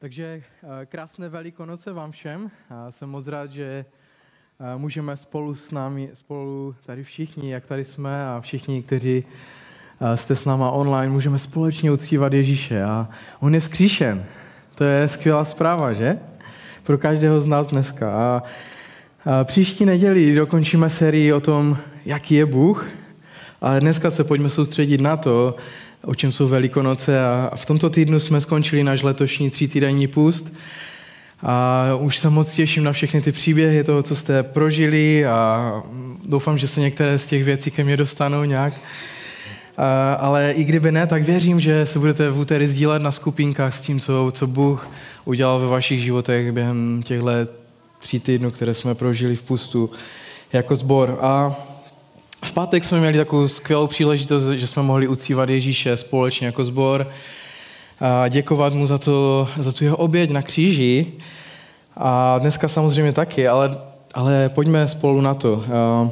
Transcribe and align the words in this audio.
Takže 0.00 0.42
eh, 0.62 0.86
krásné 0.86 1.28
velikonoce 1.28 1.92
vám 1.92 2.12
všem. 2.12 2.50
A 2.70 2.90
jsem 2.90 3.08
moc 3.08 3.26
rád, 3.26 3.52
že 3.52 3.84
eh, 4.60 4.78
můžeme 4.78 5.16
spolu 5.16 5.54
s 5.54 5.70
námi, 5.70 6.10
spolu 6.14 6.74
tady 6.86 7.04
všichni, 7.04 7.52
jak 7.52 7.66
tady 7.66 7.84
jsme 7.84 8.26
a 8.26 8.40
všichni, 8.40 8.82
kteří 8.82 9.24
eh, 10.00 10.16
jste 10.16 10.36
s 10.36 10.44
náma 10.44 10.70
online, 10.70 11.12
můžeme 11.12 11.38
společně 11.38 11.92
uctívat 11.92 12.32
Ježíše. 12.32 12.82
A 12.82 13.08
on 13.40 13.54
je 13.54 13.60
vzkříšen. 13.60 14.24
To 14.74 14.84
je 14.84 15.08
skvělá 15.08 15.44
zpráva, 15.44 15.92
že? 15.92 16.18
Pro 16.82 16.98
každého 16.98 17.40
z 17.40 17.46
nás 17.46 17.68
dneska. 17.68 18.12
A 18.12 18.42
příští 19.44 19.84
neděli 19.84 20.34
dokončíme 20.34 20.90
sérii 20.90 21.32
o 21.32 21.40
tom, 21.40 21.78
jaký 22.04 22.34
je 22.34 22.46
Bůh. 22.46 22.88
A 23.60 23.78
dneska 23.78 24.10
se 24.10 24.24
pojďme 24.24 24.50
soustředit 24.50 25.00
na 25.00 25.16
to, 25.16 25.56
o 26.04 26.14
čem 26.14 26.32
jsou 26.32 26.48
Velikonoce. 26.48 27.20
A 27.24 27.50
v 27.54 27.66
tomto 27.66 27.90
týdnu 27.90 28.20
jsme 28.20 28.40
skončili 28.40 28.84
náš 28.84 29.02
letošní 29.02 29.50
třítýdenní 29.50 30.06
půst. 30.06 30.52
A 31.42 31.84
už 32.00 32.18
se 32.18 32.30
moc 32.30 32.50
těším 32.50 32.84
na 32.84 32.92
všechny 32.92 33.20
ty 33.20 33.32
příběhy 33.32 33.84
toho, 33.84 34.02
co 34.02 34.16
jste 34.16 34.42
prožili 34.42 35.26
a 35.26 35.82
doufám, 36.24 36.58
že 36.58 36.68
se 36.68 36.80
některé 36.80 37.18
z 37.18 37.24
těch 37.24 37.44
věcí 37.44 37.70
ke 37.70 37.84
mně 37.84 37.96
dostanou 37.96 38.44
nějak. 38.44 38.74
A, 39.76 40.12
ale 40.12 40.52
i 40.52 40.64
kdyby 40.64 40.92
ne, 40.92 41.06
tak 41.06 41.22
věřím, 41.22 41.60
že 41.60 41.86
se 41.86 41.98
budete 41.98 42.30
v 42.30 42.38
úterý 42.38 42.66
sdílet 42.66 43.02
na 43.02 43.12
skupinkách 43.12 43.74
s 43.74 43.80
tím, 43.80 44.00
co, 44.00 44.32
co 44.34 44.46
Bůh 44.46 44.88
udělal 45.24 45.60
ve 45.60 45.66
vašich 45.66 46.00
životech 46.00 46.52
během 46.52 47.02
těchto 47.04 47.26
tří 47.98 48.20
týdnů, 48.20 48.50
které 48.50 48.74
jsme 48.74 48.94
prožili 48.94 49.36
v 49.36 49.42
pustu 49.42 49.90
jako 50.52 50.76
sbor. 50.76 51.18
A 51.22 51.56
v 52.44 52.52
pátek 52.52 52.84
jsme 52.84 53.00
měli 53.00 53.18
takovou 53.18 53.48
skvělou 53.48 53.86
příležitost, 53.86 54.48
že 54.48 54.66
jsme 54.66 54.82
mohli 54.82 55.08
uctívat 55.08 55.48
Ježíše 55.48 55.96
společně 55.96 56.46
jako 56.46 56.64
sbor 56.64 57.10
a 58.00 58.28
děkovat 58.28 58.74
mu 58.74 58.86
za, 58.86 58.98
to, 58.98 59.48
za 59.58 59.72
tu 59.72 59.84
jeho 59.84 59.96
oběť 59.96 60.30
na 60.30 60.42
kříži. 60.42 61.06
A 61.96 62.38
dneska 62.38 62.68
samozřejmě 62.68 63.12
taky, 63.12 63.48
ale, 63.48 63.78
ale 64.14 64.48
pojďme 64.48 64.88
spolu 64.88 65.20
na 65.20 65.34
to. 65.34 65.64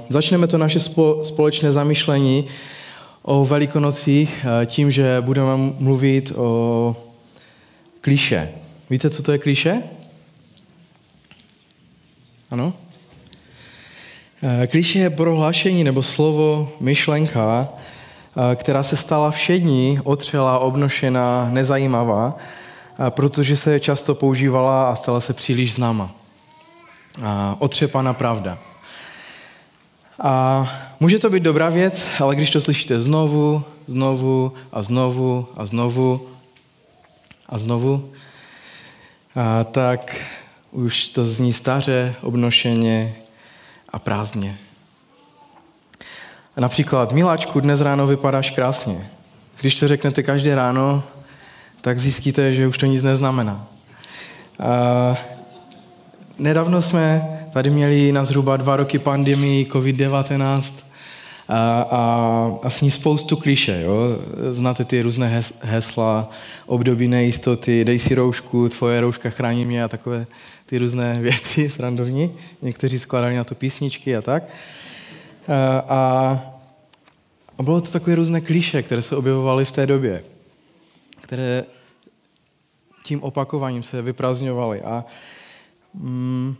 Začneme 0.08 0.46
to 0.46 0.58
naše 0.58 0.80
společné 1.22 1.72
zamýšlení 1.72 2.44
o 3.22 3.44
Velikonocích 3.44 4.46
tím, 4.66 4.90
že 4.90 5.20
budeme 5.20 5.72
mluvit 5.78 6.32
o 6.36 6.96
kliše. 8.00 8.48
Víte, 8.90 9.10
co 9.10 9.22
to 9.22 9.32
je 9.32 9.38
kliše? 9.38 9.82
Ano? 12.50 12.72
Eh, 14.42 14.66
Kliše 14.66 14.98
je 14.98 15.10
prohlášení 15.10 15.84
nebo 15.84 16.02
slovo, 16.02 16.72
myšlenka, 16.80 17.68
eh, 17.68 18.56
která 18.56 18.82
se 18.82 18.96
stala 18.96 19.30
všední, 19.30 20.00
otřela, 20.04 20.58
obnošená, 20.58 21.48
nezajímavá, 21.50 22.36
eh, 22.38 23.10
protože 23.10 23.56
se 23.56 23.80
často 23.80 24.14
používala 24.14 24.90
a 24.90 24.94
stala 24.94 25.20
se 25.20 25.32
příliš 25.32 25.72
známa. 25.72 26.10
Otřepaná 27.58 28.12
pravda. 28.12 28.58
A 30.20 30.66
může 31.00 31.18
to 31.18 31.30
být 31.30 31.42
dobrá 31.42 31.68
věc, 31.68 32.04
ale 32.20 32.34
když 32.34 32.50
to 32.50 32.60
slyšíte 32.60 33.00
znovu, 33.00 33.62
znovu 33.86 34.52
a 34.72 34.82
znovu 34.82 35.46
a 35.56 35.64
znovu 35.64 36.28
a 37.48 37.58
znovu, 37.58 38.10
a 39.36 39.64
tak 39.64 40.16
už 40.70 41.08
to 41.08 41.26
zní 41.26 41.52
staře, 41.52 42.14
obnošeně, 42.22 43.14
a 43.92 43.98
prázdně. 43.98 44.58
Například, 46.56 47.12
miláčku, 47.12 47.60
dnes 47.60 47.80
ráno 47.80 48.06
vypadáš 48.06 48.50
krásně. 48.50 49.10
Když 49.60 49.74
to 49.74 49.88
řeknete 49.88 50.22
každé 50.22 50.54
ráno, 50.54 51.02
tak 51.80 51.98
zjistíte, 51.98 52.52
že 52.52 52.66
už 52.66 52.78
to 52.78 52.86
nic 52.86 53.02
neznamená. 53.02 53.66
A 54.58 55.16
nedávno 56.38 56.82
jsme 56.82 57.38
tady 57.52 57.70
měli 57.70 58.12
na 58.12 58.24
zhruba 58.24 58.56
dva 58.56 58.76
roky 58.76 58.98
pandemii 58.98 59.64
COVID-19 59.64 60.72
a, 61.48 61.82
a, 61.90 62.58
a 62.62 62.70
s 62.70 62.80
ní 62.80 62.90
spoustu 62.90 63.36
kliše. 63.36 63.80
Jo? 63.84 63.94
Znáte 64.52 64.84
ty 64.84 65.02
různé 65.02 65.42
hesla, 65.60 66.30
období 66.66 67.08
nejistoty, 67.08 67.84
dej 67.84 67.98
si 67.98 68.14
roušku, 68.14 68.68
tvoje 68.68 69.00
rouška 69.00 69.30
chrání 69.30 69.64
mě 69.64 69.84
a 69.84 69.88
takové 69.88 70.26
ty 70.66 70.78
různé 70.78 71.18
věci 71.20 71.70
srandovní. 71.70 72.32
Někteří 72.62 72.98
skladali 72.98 73.36
na 73.36 73.44
to 73.44 73.54
písničky 73.54 74.16
a 74.16 74.22
tak. 74.22 74.42
A, 75.88 76.44
a 77.58 77.62
bylo 77.62 77.80
to 77.80 77.90
takové 77.90 78.16
různé 78.16 78.40
kliše, 78.40 78.82
které 78.82 79.02
se 79.02 79.16
objevovaly 79.16 79.64
v 79.64 79.72
té 79.72 79.86
době, 79.86 80.24
které 81.20 81.64
tím 83.02 83.22
opakováním 83.22 83.82
se 83.82 84.02
vyprazňovaly. 84.02 84.82
A 84.82 85.04
mm, 85.94 86.56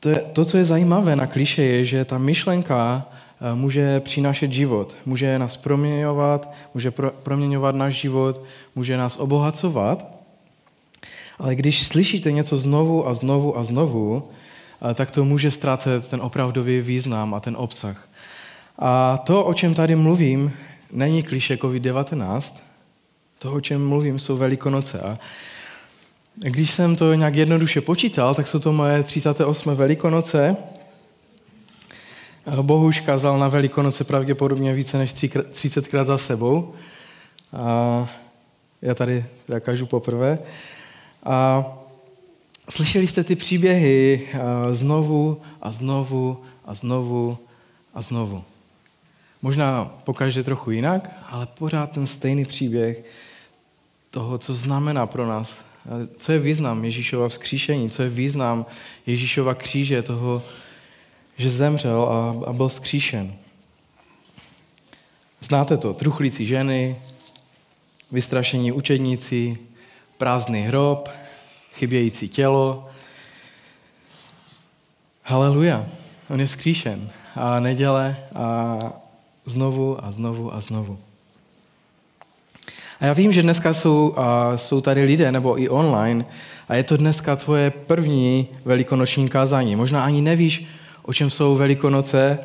to, 0.00 0.08
je, 0.08 0.20
to, 0.32 0.44
co 0.44 0.56
je 0.56 0.64
zajímavé 0.64 1.16
na 1.16 1.26
kliše, 1.26 1.62
je, 1.62 1.84
že 1.84 2.04
ta 2.04 2.18
myšlenka 2.18 3.06
e, 3.40 3.54
může 3.54 4.00
přinášet 4.00 4.52
život, 4.52 4.96
může 5.06 5.38
nás 5.38 5.56
proměňovat, 5.56 6.52
může 6.74 6.90
pro, 6.90 7.10
proměňovat 7.10 7.74
náš 7.74 7.94
život, 7.94 8.42
může 8.74 8.96
nás 8.96 9.16
obohacovat, 9.16 10.06
ale 11.38 11.54
když 11.54 11.82
slyšíte 11.82 12.32
něco 12.32 12.56
znovu 12.56 13.08
a 13.08 13.14
znovu 13.14 13.58
a 13.58 13.64
znovu, 13.64 14.28
tak 14.94 15.10
to 15.10 15.24
může 15.24 15.50
ztrácet 15.50 16.08
ten 16.08 16.20
opravdový 16.20 16.80
význam 16.80 17.34
a 17.34 17.40
ten 17.40 17.56
obsah. 17.56 18.08
A 18.78 19.18
to, 19.18 19.44
o 19.44 19.54
čem 19.54 19.74
tady 19.74 19.96
mluvím, 19.96 20.52
není 20.92 21.22
kliše 21.22 21.56
COVID-19. 21.56 22.60
To, 23.38 23.52
o 23.52 23.60
čem 23.60 23.88
mluvím, 23.88 24.18
jsou 24.18 24.36
Velikonoce. 24.36 25.00
A 25.00 25.18
když 26.42 26.70
jsem 26.70 26.96
to 26.96 27.14
nějak 27.14 27.34
jednoduše 27.34 27.80
počítal, 27.80 28.34
tak 28.34 28.48
jsou 28.48 28.58
to 28.58 28.72
moje 28.72 29.02
38. 29.02 29.74
Velikonoce. 29.74 30.56
Bohuž 32.62 33.00
kazal 33.00 33.38
na 33.38 33.48
Velikonoce 33.48 34.04
pravděpodobně 34.04 34.74
více 34.74 34.98
než 34.98 35.14
30krát 35.14 36.04
za 36.04 36.18
sebou. 36.18 36.74
A 37.52 38.08
já 38.82 38.94
tady 38.94 39.24
já 39.48 39.60
kažu 39.60 39.86
poprvé. 39.86 40.38
A 41.24 41.64
slyšeli 42.70 43.06
jste 43.06 43.24
ty 43.24 43.36
příběhy 43.36 44.28
znovu 44.70 45.40
a 45.62 45.72
znovu 45.72 46.42
a 46.64 46.74
znovu 46.74 47.38
a 47.94 48.02
znovu. 48.02 48.44
Možná 49.42 49.84
pokaždé 50.04 50.42
trochu 50.42 50.70
jinak, 50.70 51.10
ale 51.30 51.46
pořád 51.46 51.90
ten 51.90 52.06
stejný 52.06 52.44
příběh 52.44 53.04
toho, 54.10 54.38
co 54.38 54.54
znamená 54.54 55.06
pro 55.06 55.26
nás. 55.26 55.69
Co 56.16 56.32
je 56.32 56.38
význam 56.38 56.84
Ježíšova 56.84 57.28
vzkříšení, 57.28 57.90
co 57.90 58.02
je 58.02 58.08
význam 58.08 58.66
Ježíšova 59.06 59.54
kříže, 59.54 60.02
toho, 60.02 60.42
že 61.36 61.50
zemřel 61.50 62.02
a, 62.02 62.48
a 62.48 62.52
byl 62.52 62.68
vzkříšen. 62.68 63.34
Znáte 65.40 65.76
to, 65.76 65.94
truchlící 65.94 66.46
ženy, 66.46 66.96
vystrašení 68.12 68.72
učedníci, 68.72 69.58
prázdný 70.18 70.62
hrob, 70.62 71.08
chybějící 71.74 72.28
tělo. 72.28 72.88
Haleluja, 75.22 75.86
on 76.30 76.40
je 76.40 76.46
vzkříšen. 76.46 77.10
A 77.34 77.60
neděle 77.60 78.16
a 78.34 78.78
znovu 79.44 80.04
a 80.04 80.12
znovu 80.12 80.54
a 80.54 80.60
znovu. 80.60 80.98
A 83.00 83.06
já 83.06 83.12
vím, 83.12 83.32
že 83.32 83.42
dneska 83.42 83.74
jsou, 83.74 84.14
a 84.16 84.56
jsou 84.56 84.80
tady 84.80 85.04
lidé, 85.04 85.32
nebo 85.32 85.62
i 85.62 85.68
online, 85.68 86.24
a 86.68 86.74
je 86.74 86.82
to 86.82 86.96
dneska 86.96 87.36
tvoje 87.36 87.70
první 87.70 88.46
velikonoční 88.64 89.28
kázání. 89.28 89.76
Možná 89.76 90.04
ani 90.04 90.22
nevíš, 90.22 90.66
o 91.02 91.12
čem 91.12 91.30
jsou 91.30 91.56
velikonoce, 91.56 92.38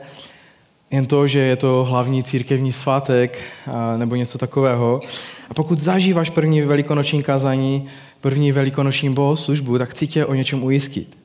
jen 0.91 1.05
to, 1.05 1.27
že 1.27 1.39
je 1.39 1.55
to 1.55 1.85
hlavní 1.89 2.23
církevní 2.23 2.71
svátek 2.71 3.39
a, 3.71 3.97
nebo 3.97 4.15
něco 4.15 4.38
takového. 4.38 5.01
A 5.49 5.53
pokud 5.53 5.79
zažíváš 5.79 6.29
první 6.29 6.61
velikonoční 6.61 7.23
kázání, 7.23 7.88
první 8.21 8.51
velikonoční 8.51 9.13
bohoslužbu, 9.13 9.77
tak 9.77 9.89
chci 9.89 10.07
tě 10.07 10.25
o 10.25 10.33
něčem 10.33 10.63
ujistit. 10.63 11.18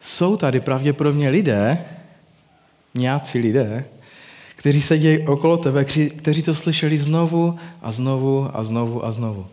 Jsou 0.00 0.36
tady 0.36 0.60
pravděpodobně 0.60 1.28
lidé, 1.28 1.78
nějací 2.94 3.38
lidé, 3.38 3.84
kteří 4.60 4.80
sedí 4.80 5.18
okolo 5.18 5.56
tebe, 5.56 5.84
kteří 6.16 6.42
to 6.42 6.54
slyšeli 6.54 6.98
znovu 6.98 7.58
a 7.82 7.92
znovu 7.92 8.50
a 8.52 8.64
znovu 8.64 9.04
a 9.04 9.12
znovu. 9.12 9.46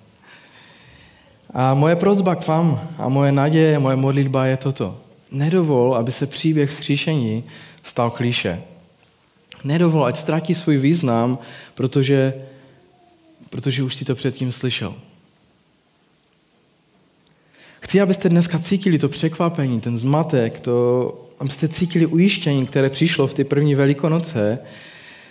A 1.53 1.73
moje 1.73 1.95
prozba 1.95 2.35
k 2.35 2.47
vám 2.47 2.89
a 2.97 3.09
moje 3.09 3.31
naděje, 3.31 3.79
moje 3.79 3.95
modlitba 3.95 4.45
je 4.45 4.57
toto. 4.57 4.97
Nedovol, 5.31 5.95
aby 5.95 6.11
se 6.11 6.27
příběh 6.27 6.69
vzkříšení 6.69 7.43
stal 7.83 8.11
klíše. 8.11 8.61
Nedovol, 9.63 10.05
ať 10.05 10.17
ztratí 10.17 10.55
svůj 10.55 10.77
význam, 10.77 11.39
protože, 11.75 12.33
protože 13.49 13.83
už 13.83 13.95
si 13.95 14.05
to 14.05 14.15
předtím 14.15 14.51
slyšel. 14.51 14.95
Chci, 17.79 18.01
abyste 18.01 18.29
dneska 18.29 18.59
cítili 18.59 18.99
to 18.99 19.09
překvapení, 19.09 19.81
ten 19.81 19.97
zmatek, 19.97 20.59
to, 20.59 21.27
abyste 21.39 21.67
cítili 21.67 22.05
ujištění, 22.05 22.65
které 22.65 22.89
přišlo 22.89 23.27
v 23.27 23.33
ty 23.33 23.43
první 23.43 23.75
velikonoce. 23.75 24.59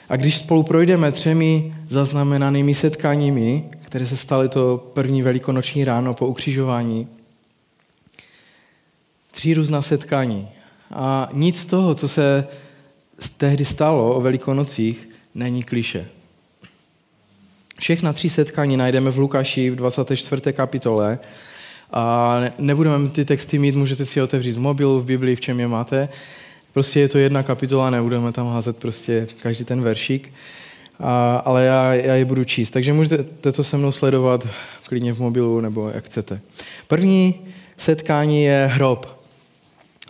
A 0.09 0.17
když 0.17 0.39
spolu 0.39 0.63
projdeme 0.63 1.13
třemi 1.13 1.75
zaznamenanými 1.89 2.75
setkáními, 2.75 3.65
které 3.81 4.07
se 4.07 4.17
staly 4.17 4.49
to 4.49 4.91
první 4.93 5.23
velikonoční 5.23 5.85
ráno 5.85 6.15
po 6.15 6.27
ukřižování. 6.27 7.09
Tři 9.31 9.55
různá 9.55 9.83
setkání. 9.83 10.49
A 10.91 11.29
nic 11.33 11.61
z 11.61 11.67
toho, 11.67 11.95
co 11.95 12.09
se 12.09 12.47
tehdy 13.37 13.65
stalo 13.65 14.15
o 14.15 14.21
velikonocích, 14.21 15.09
není 15.35 15.63
kliše. 15.63 16.09
Všechna 17.79 18.13
tři 18.13 18.31
setkání 18.31 18.77
najdeme 18.77 19.11
v 19.11 19.19
Lukáši 19.19 19.71
v 19.71 19.77
24. 19.77 20.53
kapitole. 20.53 21.19
A 21.93 22.37
nebudeme 22.59 23.09
ty 23.09 23.25
texty 23.25 23.59
mít, 23.59 23.75
můžete 23.75 24.05
si 24.05 24.19
je 24.19 24.23
otevřít 24.23 24.57
v 24.57 24.61
mobilu, 24.61 25.01
v 25.01 25.07
Biblii, 25.07 25.37
v 25.37 25.41
čem 25.41 25.61
je 25.61 25.69
máte. 25.69 26.09
Prostě 26.77 27.01
je 27.01 27.09
to 27.09 27.19
jedna 27.19 27.43
kapitola, 27.43 27.91
nebudeme 27.91 28.33
tam 28.33 28.49
házet 28.49 28.77
prostě 28.77 29.27
každý 29.43 29.65
ten 29.65 29.83
veršík. 29.83 30.33
A, 31.01 31.37
ale 31.37 31.65
já, 31.65 31.95
já 31.95 32.15
je 32.15 32.25
budu 32.25 32.45
číst. 32.45 32.71
Takže 32.71 32.93
můžete 32.93 33.53
to 33.53 33.65
se 33.65 33.77
mnou 33.77 33.93
sledovat 33.93 34.49
klidně 34.87 35.13
v 35.13 35.19
mobilu 35.19 35.61
nebo 35.61 35.89
jak 35.89 36.05
chcete. 36.05 36.41
První 36.89 37.35
setkání 37.79 38.45
je 38.45 38.71
hrob. 38.73 39.19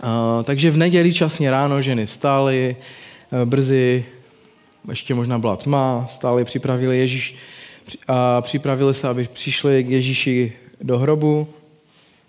A, 0.02 0.42
takže 0.42 0.70
v 0.70 0.76
neděli 0.76 1.12
časně 1.12 1.50
ráno 1.50 1.82
ženy 1.82 2.06
vstály, 2.06 2.76
e, 3.42 3.46
brzy, 3.46 4.04
ještě 4.88 5.14
možná 5.14 5.38
byla 5.38 5.56
tma, 5.56 6.08
stáli, 6.10 6.44
připravili 6.44 6.98
Ježíš, 6.98 7.36
a 8.08 8.40
připravili 8.40 8.94
se, 8.94 9.08
aby 9.08 9.28
přišli 9.32 9.84
k 9.84 9.90
Ježíši 9.90 10.52
do 10.80 10.98
hrobu, 10.98 11.48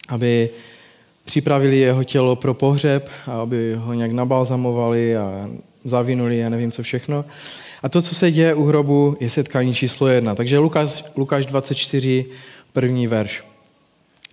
aby 0.09 0.49
připravili 1.27 1.77
jeho 1.77 2.03
tělo 2.03 2.35
pro 2.35 2.53
pohřeb, 2.53 3.09
aby 3.41 3.75
ho 3.75 3.93
nějak 3.93 4.11
nabalzamovali 4.11 5.17
a 5.17 5.49
zavinuli 5.83 6.45
a 6.45 6.49
nevím 6.49 6.71
co 6.71 6.83
všechno. 6.83 7.25
A 7.83 7.89
to, 7.89 8.01
co 8.01 8.15
se 8.15 8.31
děje 8.31 8.53
u 8.53 8.63
hrobu, 8.63 9.17
je 9.19 9.29
setkání 9.29 9.73
číslo 9.73 10.07
jedna. 10.07 10.35
Takže 10.35 10.57
Lukáš, 10.57 11.03
Lukáš 11.15 11.45
24, 11.45 12.25
první 12.73 13.07
verš. 13.07 13.43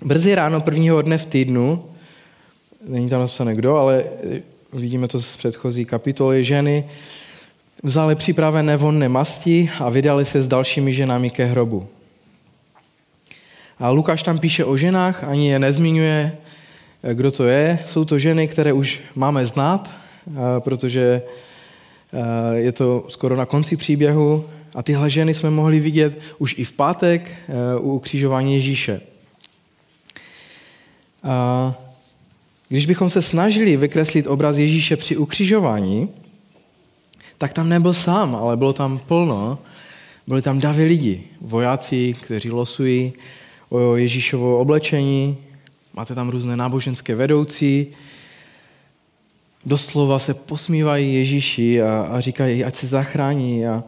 Brzy 0.03 0.35
ráno 0.35 0.61
prvního 0.61 1.03
dne 1.03 1.19
v 1.19 1.27
týdnu, 1.27 1.85
není 2.89 3.09
tam 3.09 3.21
napsané 3.21 3.55
kdo, 3.55 3.77
ale 3.77 4.05
vidíme 4.73 5.09
to 5.09 5.21
z 5.21 5.37
předchozí 5.37 5.85
kapitoly, 5.85 6.45
ženy 6.45 6.85
vzali 7.83 8.15
připravené 8.15 8.77
vonné 8.77 9.09
masti 9.09 9.71
a 9.81 9.91
vydali 9.91 10.25
se 10.25 10.43
s 10.43 10.49
dalšími 10.49 10.93
ženami 10.93 11.31
ke 11.31 11.45
hrobu. 11.45 11.87
A 13.79 13.91
Lukáš 13.91 14.23
tam 14.23 14.39
píše 14.39 14.65
o 14.65 14.77
ženách, 14.77 15.25
ani 15.25 15.51
je 15.51 15.59
nezmiňuje, 15.59 16.33
kdo 17.13 17.31
to 17.31 17.45
je. 17.45 17.79
Jsou 17.87 18.05
to 18.05 18.19
ženy, 18.19 18.49
které 18.49 18.73
už 18.73 19.01
máme 19.15 19.47
znát, 19.47 19.93
protože 20.59 21.23
je 22.55 22.73
to 22.73 23.05
skoro 23.09 23.37
na 23.37 23.47
konci 23.47 23.77
příběhu. 23.77 24.45
A 24.75 24.83
tyhle 24.83 25.11
ženy 25.11 25.35
jsme 25.35 25.51
mohli 25.51 25.81
vidět 25.81 26.19
už 26.39 26.55
i 26.59 26.65
v 26.65 26.73
pátek 26.73 27.31
u 27.81 27.93
ukřižování 27.93 28.55
Ježíše. 28.55 29.01
Když 32.69 32.87
bychom 32.87 33.11
se 33.11 33.23
snažili 33.23 33.77
vykreslit 33.77 34.27
obraz 34.27 34.57
Ježíše 34.57 34.97
při 34.97 35.17
ukřižování, 35.17 36.09
tak 37.39 37.53
tam 37.53 37.69
nebyl 37.69 37.93
sám, 37.95 38.35
ale 38.35 38.57
bylo 38.57 38.73
tam 38.73 38.99
plno. 38.99 39.59
Byly 40.27 40.43
tam 40.43 40.61
davy 40.61 40.85
lidi, 40.85 41.23
vojáci, 41.41 42.15
kteří 42.23 42.51
losují 42.51 43.13
o 43.69 43.97
Ježíšovo 43.97 44.59
oblečení, 44.59 45.37
máte 45.95 46.15
tam 46.15 46.29
různé 46.29 46.57
náboženské 46.57 47.15
vedoucí, 47.15 47.87
doslova 49.67 50.19
se 50.19 50.35
posmívají 50.35 51.15
Ježíši 51.15 51.83
a, 51.83 52.01
a 52.03 52.21
říkají, 52.21 52.65
ať 52.65 52.75
se 52.75 52.87
zachrání. 52.87 53.67
A 53.67 53.85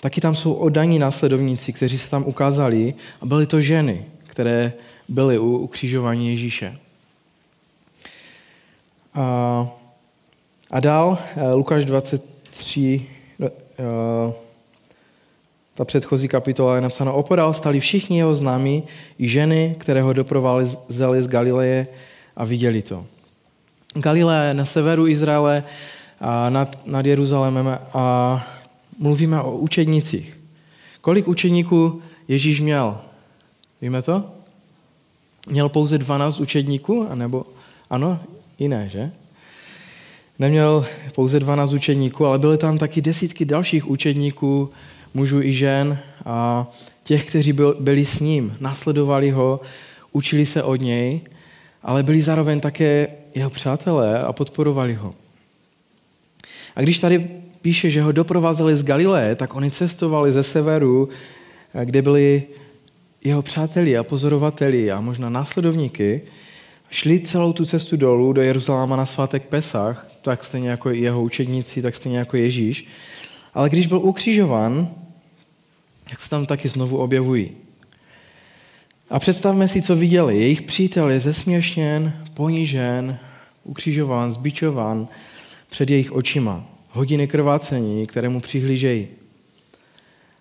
taky 0.00 0.20
tam 0.20 0.34
jsou 0.34 0.52
oddaní 0.52 0.98
následovníci, 0.98 1.72
kteří 1.72 1.98
se 1.98 2.10
tam 2.10 2.24
ukázali 2.24 2.94
a 3.20 3.26
byly 3.26 3.46
to 3.46 3.60
ženy, 3.60 4.06
které 4.24 4.72
byly 5.08 5.38
u 5.38 5.56
ukřižování 5.56 6.30
Ježíše. 6.30 6.78
A, 9.14 9.68
a 10.70 10.80
dál 10.80 11.18
eh, 11.36 11.54
Lukáš 11.54 11.84
23, 11.84 13.06
ta 13.36 14.51
předchozí 15.84 16.28
kapitola 16.28 16.74
je 16.74 16.80
napsána, 16.80 17.12
opodál 17.12 17.52
stali 17.52 17.80
všichni 17.80 18.18
jeho 18.18 18.34
známí 18.34 18.84
i 19.18 19.28
ženy, 19.28 19.76
které 19.78 20.02
ho 20.02 20.12
doprovázely 20.12 21.22
z 21.22 21.26
Galileje 21.26 21.86
a 22.36 22.44
viděli 22.44 22.82
to. 22.82 23.04
Galilea 23.94 24.52
na 24.52 24.64
severu 24.64 25.06
Izraele 25.06 25.64
a 26.20 26.50
nad, 26.50 26.86
nad 26.86 27.06
Jeruzalémem 27.06 27.78
a 27.94 28.46
mluvíme 28.98 29.40
o 29.40 29.56
učednicích. 29.56 30.38
Kolik 31.00 31.28
učedníků 31.28 32.02
Ježíš 32.28 32.60
měl? 32.60 32.98
Víme 33.80 34.02
to? 34.02 34.24
Měl 35.48 35.68
pouze 35.68 35.98
12 35.98 36.40
učedníků? 36.40 37.06
Anebo, 37.10 37.46
ano, 37.90 38.20
jiné, 38.58 38.88
že? 38.88 39.10
Neměl 40.38 40.86
pouze 41.14 41.40
12 41.40 41.72
učedníků, 41.72 42.26
ale 42.26 42.38
byly 42.38 42.58
tam 42.58 42.78
taky 42.78 43.02
desítky 43.02 43.44
dalších 43.44 43.90
učedníků, 43.90 44.70
mužů 45.14 45.42
i 45.42 45.52
žen 45.52 45.98
a 46.24 46.70
těch, 47.02 47.24
kteří 47.24 47.52
byli 47.80 48.04
s 48.04 48.20
ním, 48.20 48.56
nasledovali 48.60 49.30
ho, 49.30 49.60
učili 50.12 50.46
se 50.46 50.62
od 50.62 50.76
něj, 50.76 51.20
ale 51.82 52.02
byli 52.02 52.22
zároveň 52.22 52.60
také 52.60 53.08
jeho 53.34 53.50
přátelé 53.50 54.22
a 54.22 54.32
podporovali 54.32 54.94
ho. 54.94 55.14
A 56.76 56.80
když 56.80 56.98
tady 56.98 57.30
píše, 57.62 57.90
že 57.90 58.02
ho 58.02 58.12
doprovázeli 58.12 58.76
z 58.76 58.84
Galileje, 58.84 59.34
tak 59.34 59.54
oni 59.54 59.70
cestovali 59.70 60.32
ze 60.32 60.42
severu, 60.42 61.08
kde 61.84 62.02
byli 62.02 62.42
jeho 63.24 63.42
přáteli 63.42 63.98
a 63.98 64.02
pozorovateli 64.02 64.90
a 64.90 65.00
možná 65.00 65.28
následovníky, 65.28 66.22
šli 66.90 67.20
celou 67.20 67.52
tu 67.52 67.64
cestu 67.64 67.96
dolů 67.96 68.32
do 68.32 68.42
Jeruzaléma 68.42 68.96
na 68.96 69.06
svátek 69.06 69.42
Pesach, 69.42 70.08
tak 70.22 70.44
stejně 70.44 70.70
jako 70.70 70.90
jeho 70.90 71.22
učedníci, 71.22 71.82
tak 71.82 71.94
stejně 71.94 72.18
jako 72.18 72.36
Ježíš. 72.36 72.88
Ale 73.54 73.68
když 73.68 73.86
byl 73.86 73.98
ukřižovan, 73.98 74.94
tak 76.10 76.20
se 76.20 76.30
tam 76.30 76.46
taky 76.46 76.68
znovu 76.68 76.96
objevují. 76.98 77.50
A 79.10 79.18
představme 79.18 79.68
si, 79.68 79.82
co 79.82 79.96
viděli. 79.96 80.38
Jejich 80.38 80.62
přítel 80.62 81.10
je 81.10 81.20
zesměšněn, 81.20 82.12
ponížen, 82.34 83.18
ukřižován, 83.64 84.32
zbičován 84.32 85.08
před 85.70 85.90
jejich 85.90 86.12
očima. 86.12 86.64
Hodiny 86.90 87.28
krvácení, 87.28 88.06
kterému 88.06 88.40
přihlížejí. 88.40 89.08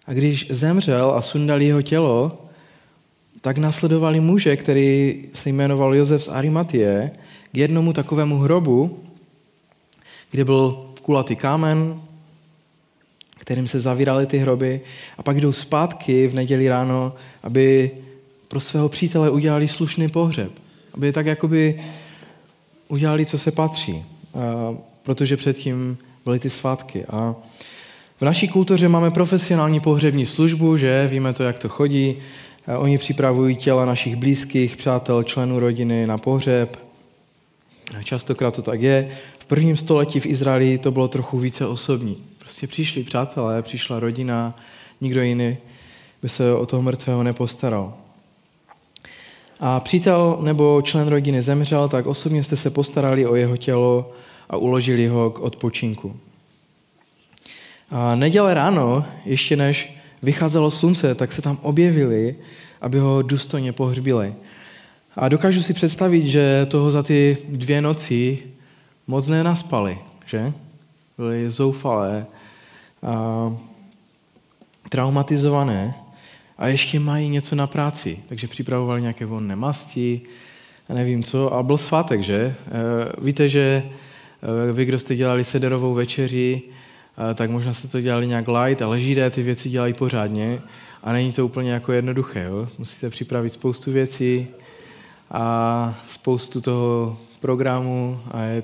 A 0.07 0.13
když 0.13 0.47
zemřel 0.49 1.11
a 1.11 1.21
sundali 1.21 1.65
jeho 1.65 1.81
tělo, 1.81 2.45
tak 3.41 3.57
nasledovali 3.57 4.19
muže, 4.19 4.57
který 4.57 5.23
se 5.33 5.49
jmenoval 5.49 5.95
Josef 5.95 6.23
z 6.23 6.27
Arimatie, 6.27 7.11
k 7.51 7.57
jednomu 7.57 7.93
takovému 7.93 8.37
hrobu, 8.37 8.99
kde 10.31 10.45
byl 10.45 10.93
kulatý 11.01 11.35
kámen, 11.35 12.01
kterým 13.41 13.67
se 13.67 13.79
zavíraly 13.79 14.25
ty 14.25 14.37
hroby 14.37 14.81
a 15.17 15.23
pak 15.23 15.41
jdou 15.41 15.51
zpátky 15.51 16.27
v 16.27 16.33
neděli 16.33 16.69
ráno, 16.69 17.13
aby 17.43 17.91
pro 18.47 18.59
svého 18.59 18.89
přítele 18.89 19.29
udělali 19.29 19.67
slušný 19.67 20.09
pohřeb. 20.09 20.51
Aby 20.93 21.11
tak 21.11 21.25
jakoby 21.25 21.81
udělali, 22.87 23.25
co 23.25 23.37
se 23.37 23.51
patří. 23.51 24.05
protože 25.03 25.37
předtím 25.37 25.97
byly 26.25 26.39
ty 26.39 26.49
svátky. 26.49 27.05
A 27.05 27.35
v 28.21 28.25
naší 28.25 28.47
kultuře 28.47 28.89
máme 28.89 29.11
profesionální 29.11 29.79
pohřební 29.79 30.25
službu, 30.25 30.77
že 30.77 31.07
víme 31.07 31.33
to, 31.33 31.43
jak 31.43 31.57
to 31.57 31.69
chodí. 31.69 32.15
Oni 32.77 32.97
připravují 32.97 33.55
těla 33.55 33.85
našich 33.85 34.15
blízkých, 34.15 34.77
přátel, 34.77 35.23
členů 35.23 35.59
rodiny 35.59 36.07
na 36.07 36.17
pohřeb. 36.17 36.79
Častokrát 38.03 38.55
to 38.55 38.61
tak 38.61 38.81
je. 38.81 39.09
V 39.39 39.45
prvním 39.45 39.77
století 39.77 40.19
v 40.19 40.25
Izraeli 40.25 40.77
to 40.77 40.91
bylo 40.91 41.07
trochu 41.07 41.39
více 41.39 41.67
osobní. 41.67 42.17
Prostě 42.41 42.67
přišli 42.67 43.03
přátelé, 43.03 43.61
přišla 43.61 43.99
rodina, 43.99 44.59
nikdo 45.01 45.21
jiný 45.21 45.57
by 46.21 46.29
se 46.29 46.53
o 46.53 46.65
toho 46.65 46.81
mrtvého 46.81 47.23
nepostaral. 47.23 47.93
A 49.59 49.79
přítel 49.79 50.37
nebo 50.41 50.81
člen 50.81 51.07
rodiny 51.07 51.41
zemřel, 51.41 51.89
tak 51.89 52.05
osobně 52.05 52.43
jste 52.43 52.57
se 52.57 52.69
postarali 52.69 53.25
o 53.25 53.35
jeho 53.35 53.57
tělo 53.57 54.11
a 54.49 54.57
uložili 54.57 55.07
ho 55.07 55.29
k 55.29 55.39
odpočinku. 55.39 56.19
A 57.91 58.15
neděle 58.15 58.53
ráno, 58.53 59.05
ještě 59.25 59.55
než 59.55 59.97
vycházelo 60.21 60.71
slunce, 60.71 61.15
tak 61.15 61.31
se 61.31 61.41
tam 61.41 61.57
objevili, 61.61 62.35
aby 62.81 62.99
ho 62.99 63.21
důstojně 63.21 63.73
pohřbili. 63.73 64.33
A 65.15 65.29
dokážu 65.29 65.61
si 65.61 65.73
představit, 65.73 66.25
že 66.25 66.67
toho 66.69 66.91
za 66.91 67.03
ty 67.03 67.37
dvě 67.49 67.81
noci 67.81 68.39
moc 69.07 69.27
nenaspali, 69.27 69.99
že? 70.25 70.53
Byli 71.21 71.49
zoufalé, 71.49 72.25
a 73.03 73.55
traumatizované 74.89 75.93
a 76.57 76.67
ještě 76.67 76.99
mají 76.99 77.29
něco 77.29 77.55
na 77.55 77.67
práci, 77.67 78.23
takže 78.27 78.47
připravovali 78.47 79.01
nějaké 79.01 79.25
vonné 79.25 79.55
masti 79.55 80.21
a 80.89 80.93
nevím 80.93 81.23
co. 81.23 81.53
A 81.53 81.63
byl 81.63 81.77
svátek, 81.77 82.21
že? 82.21 82.35
E, 82.35 82.55
víte, 83.21 83.49
že 83.49 83.83
e, 84.69 84.73
vy, 84.73 84.85
kdo 84.85 84.99
jste 84.99 85.15
dělali 85.15 85.43
sederovou 85.43 85.93
večeři, 85.93 86.61
e, 87.31 87.33
tak 87.33 87.49
možná 87.49 87.73
jste 87.73 87.87
to 87.87 88.01
dělali 88.01 88.27
nějak 88.27 88.47
light, 88.47 88.81
ale 88.81 88.99
židé 88.99 89.29
ty 89.29 89.43
věci 89.43 89.69
dělají 89.69 89.93
pořádně. 89.93 90.61
a 91.03 91.13
není 91.13 91.31
to 91.31 91.45
úplně 91.45 91.71
jako 91.71 91.91
jednoduché. 91.91 92.43
Jo? 92.43 92.67
Musíte 92.77 93.09
připravit 93.09 93.49
spoustu 93.49 93.91
věcí 93.91 94.47
a 95.31 95.99
spoustu 96.07 96.61
toho 96.61 97.17
programu 97.39 98.19
a 98.31 98.41
je 98.41 98.63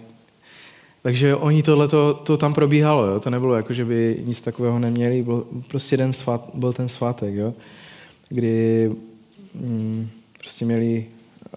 takže 1.01 1.36
oni 1.36 1.63
tohle 1.63 1.88
to 2.24 2.38
tam 2.38 2.54
probíhalo, 2.54 3.06
jo? 3.06 3.20
to 3.20 3.30
nebylo 3.30 3.56
jako, 3.56 3.74
že 3.74 3.86
by 3.86 4.24
nic 4.25 4.42
takového 4.42 4.80
neměli, 4.80 5.22
byl 5.24 5.48
prostě 5.68 5.98
den 5.98 6.13
svát, 6.13 6.50
byl 6.54 6.74
ten 6.74 6.89
svátek, 6.89 7.34
jo? 7.34 7.54
kdy 8.30 8.92
mm, 9.54 10.10
prostě 10.39 10.66
měli 10.66 11.06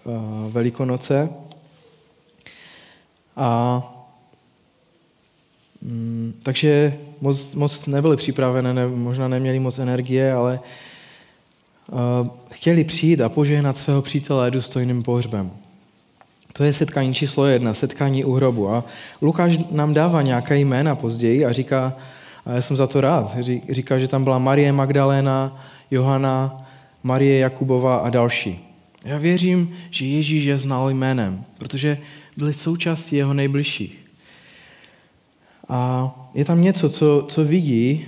uh, 0.03 0.51
Velikonoce 0.51 1.29
a 3.35 3.81
mm, 5.81 6.33
takže 6.43 6.97
moc, 7.21 7.55
moc 7.55 7.85
nebyli 7.85 8.17
připravené, 8.17 8.73
ne, 8.73 8.87
možná 8.87 9.27
neměli 9.27 9.59
moc 9.59 9.79
energie, 9.79 10.33
ale 10.33 10.59
uh, 11.91 12.27
chtěli 12.51 12.83
přijít 12.83 13.21
a 13.21 13.29
požehnat 13.29 13.77
svého 13.77 14.01
přítele 14.01 14.51
důstojným 14.51 15.03
pohřbem. 15.03 15.51
To 16.53 16.63
je 16.63 16.73
setkání 16.73 17.13
číslo 17.13 17.45
jedna, 17.45 17.73
setkání 17.73 18.25
u 18.25 18.33
hrobu. 18.33 18.69
A 18.69 18.83
Lukáš 19.21 19.57
nám 19.71 19.93
dává 19.93 20.21
nějaké 20.21 20.57
jména 20.57 20.95
později 20.95 21.45
a 21.45 21.51
říká, 21.51 21.93
a 22.45 22.51
já 22.51 22.61
jsem 22.61 22.77
za 22.77 22.87
to 22.87 23.01
rád, 23.01 23.37
říká, 23.69 23.99
že 23.99 24.07
tam 24.07 24.23
byla 24.23 24.39
Marie 24.39 24.71
Magdaléna, 24.71 25.65
Johana, 25.91 26.67
Marie 27.03 27.39
Jakubova 27.39 27.97
a 27.97 28.09
další. 28.09 28.59
Já 29.05 29.17
věřím, 29.17 29.75
že 29.89 30.05
Ježíš 30.05 30.43
je 30.43 30.57
znal 30.57 30.89
jménem, 30.89 31.43
protože 31.57 31.97
byli 32.37 32.53
součástí 32.53 33.15
jeho 33.15 33.33
nejbližších. 33.33 34.05
A 35.69 36.11
je 36.33 36.45
tam 36.45 36.61
něco, 36.61 36.89
co, 36.89 37.25
co 37.27 37.45
vidí 37.45 38.05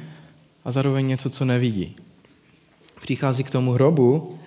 a 0.65 0.71
zároveň 0.71 1.07
něco, 1.07 1.29
co 1.29 1.45
nevidí. 1.45 1.95
Přichází 3.01 3.43
k 3.43 3.49
tomu 3.49 3.71
hrobu 3.71 4.39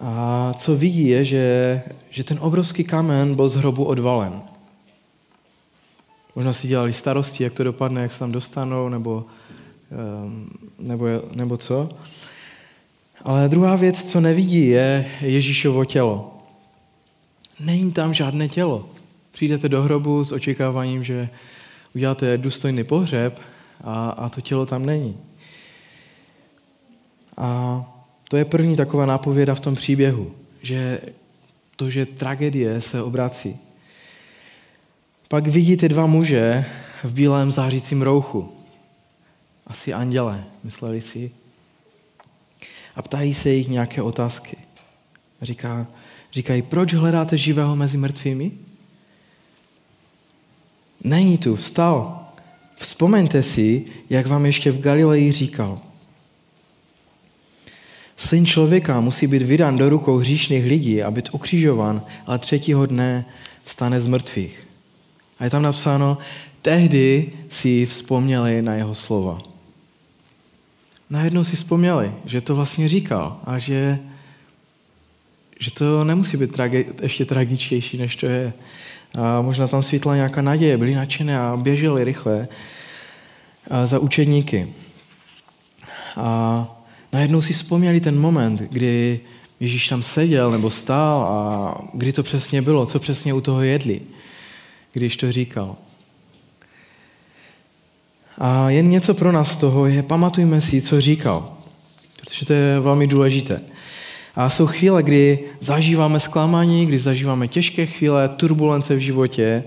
a 0.00 0.52
co 0.56 0.76
vidí 0.76 1.06
je, 1.08 1.24
že, 1.24 1.82
že 2.10 2.24
ten 2.24 2.38
obrovský 2.40 2.84
kamen 2.84 3.34
byl 3.34 3.48
z 3.48 3.56
hrobu 3.56 3.84
odvalen. 3.84 4.42
Možná 6.34 6.52
si 6.52 6.68
dělali 6.68 6.92
starosti, 6.92 7.44
jak 7.44 7.52
to 7.52 7.64
dopadne, 7.64 8.02
jak 8.02 8.12
se 8.12 8.18
tam 8.18 8.32
dostanou, 8.32 8.88
nebo, 8.88 9.24
ehm, 9.92 10.48
nebo, 10.78 11.06
nebo 11.34 11.56
co. 11.56 11.88
Ale 13.22 13.48
druhá 13.48 13.76
věc, 13.76 14.10
co 14.10 14.20
nevidí, 14.20 14.68
je 14.68 15.10
Ježíšovo 15.20 15.84
tělo. 15.84 16.42
Není 17.60 17.92
tam 17.92 18.14
žádné 18.14 18.48
tělo. 18.48 18.88
Přijdete 19.32 19.68
do 19.68 19.82
hrobu 19.82 20.24
s 20.24 20.32
očekáváním, 20.32 21.04
že 21.04 21.30
uděláte 21.94 22.38
důstojný 22.38 22.84
pohřeb 22.84 23.40
a, 23.84 24.10
a 24.10 24.28
to 24.28 24.40
tělo 24.40 24.66
tam 24.66 24.86
není. 24.86 25.16
A 27.36 27.95
to 28.28 28.36
je 28.36 28.44
první 28.44 28.76
taková 28.76 29.06
nápověda 29.06 29.54
v 29.54 29.60
tom 29.60 29.74
příběhu, 29.74 30.32
že 30.62 31.00
to, 31.76 31.90
že 31.90 32.06
tragédie 32.06 32.80
se 32.80 33.02
obrací. 33.02 33.56
Pak 35.28 35.46
vidíte 35.46 35.88
dva 35.88 36.06
muže 36.06 36.64
v 37.04 37.12
bílém 37.12 37.50
zářícím 37.50 38.02
rouchu. 38.02 38.52
Asi 39.66 39.92
anděle, 39.92 40.44
mysleli 40.64 41.00
si. 41.00 41.30
A 42.96 43.02
ptají 43.02 43.34
se 43.34 43.50
jich 43.50 43.68
nějaké 43.68 44.02
otázky. 44.02 44.56
Říká, 45.42 45.86
říkají, 46.32 46.62
proč 46.62 46.94
hledáte 46.94 47.36
živého 47.36 47.76
mezi 47.76 47.98
mrtvými? 47.98 48.52
Není 51.04 51.38
tu, 51.38 51.56
vstal. 51.56 52.28
Vzpomeňte 52.76 53.42
si, 53.42 53.84
jak 54.10 54.26
vám 54.26 54.46
ještě 54.46 54.72
v 54.72 54.80
Galileji 54.80 55.32
říkal. 55.32 55.80
Syn 58.16 58.46
člověka 58.46 59.00
musí 59.00 59.26
být 59.26 59.42
vydán 59.42 59.76
do 59.76 59.88
rukou 59.88 60.16
hříšných 60.16 60.64
lidí 60.64 61.02
a 61.02 61.10
být 61.10 61.28
ukřižovan, 61.32 62.02
ale 62.26 62.38
třetího 62.38 62.86
dne 62.86 63.24
vstane 63.64 64.00
z 64.00 64.06
mrtvých. 64.06 64.66
A 65.38 65.44
je 65.44 65.50
tam 65.50 65.62
napsáno, 65.62 66.18
tehdy 66.62 67.32
si 67.48 67.86
vzpomněli 67.86 68.62
na 68.62 68.74
jeho 68.74 68.94
slova. 68.94 69.38
Najednou 71.10 71.44
si 71.44 71.56
vzpomněli, 71.56 72.12
že 72.24 72.40
to 72.40 72.54
vlastně 72.54 72.88
říkal 72.88 73.40
a 73.44 73.58
že, 73.58 73.98
že 75.60 75.70
to 75.70 76.04
nemusí 76.04 76.36
být 76.36 76.52
trage, 76.52 76.84
ještě 77.02 77.24
tragičtější, 77.24 77.98
než 77.98 78.16
to 78.16 78.26
je. 78.26 78.52
A 79.14 79.42
možná 79.42 79.68
tam 79.68 79.82
svítla 79.82 80.16
nějaká 80.16 80.42
naděje, 80.42 80.78
byli 80.78 80.94
nadšené 80.94 81.38
a 81.38 81.56
běželi 81.56 82.04
rychle 82.04 82.48
za 83.84 83.98
učedníky. 83.98 84.68
A 86.16 86.75
najednou 87.16 87.40
si 87.40 87.52
vzpomněli 87.52 88.00
ten 88.00 88.20
moment, 88.20 88.60
kdy 88.60 89.20
Ježíš 89.60 89.88
tam 89.88 90.02
seděl 90.02 90.50
nebo 90.50 90.70
stál 90.70 91.20
a 91.20 91.38
kdy 91.92 92.12
to 92.12 92.22
přesně 92.22 92.62
bylo, 92.62 92.86
co 92.86 92.98
přesně 92.98 93.34
u 93.34 93.40
toho 93.40 93.62
jedli, 93.62 94.00
když 94.92 95.16
to 95.16 95.32
říkal. 95.32 95.76
A 98.38 98.70
jen 98.70 98.90
něco 98.90 99.14
pro 99.14 99.32
nás 99.32 99.52
z 99.52 99.56
toho 99.56 99.86
je, 99.86 100.02
pamatujme 100.02 100.60
si, 100.60 100.82
co 100.82 101.00
říkal, 101.00 101.56
protože 102.20 102.46
to 102.46 102.52
je 102.52 102.80
velmi 102.80 103.06
důležité. 103.06 103.60
A 104.34 104.50
jsou 104.50 104.66
chvíle, 104.66 105.02
kdy 105.02 105.38
zažíváme 105.60 106.20
zklamání, 106.20 106.86
kdy 106.86 106.98
zažíváme 106.98 107.48
těžké 107.48 107.86
chvíle, 107.86 108.28
turbulence 108.28 108.96
v 108.96 108.98
životě, 108.98 109.64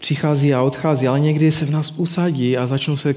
přichází 0.00 0.54
a 0.54 0.62
odchází, 0.62 1.08
ale 1.08 1.20
někdy 1.20 1.52
se 1.52 1.64
v 1.64 1.70
nás 1.70 1.94
usadí 1.96 2.56
a 2.56 2.66
začnou 2.66 2.96
se 2.96 3.14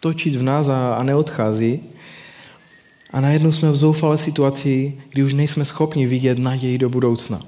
točit 0.00 0.36
v 0.36 0.42
nás 0.42 0.68
a, 0.68 0.94
a 0.94 1.02
neodchází. 1.02 1.91
A 3.12 3.20
najednou 3.20 3.52
jsme 3.52 3.70
v 3.70 3.76
zoufalé 3.76 4.18
situaci, 4.18 5.00
kdy 5.10 5.22
už 5.22 5.32
nejsme 5.32 5.64
schopni 5.64 6.06
vidět 6.06 6.38
naději 6.38 6.78
do 6.78 6.90
budoucna. 6.90 7.42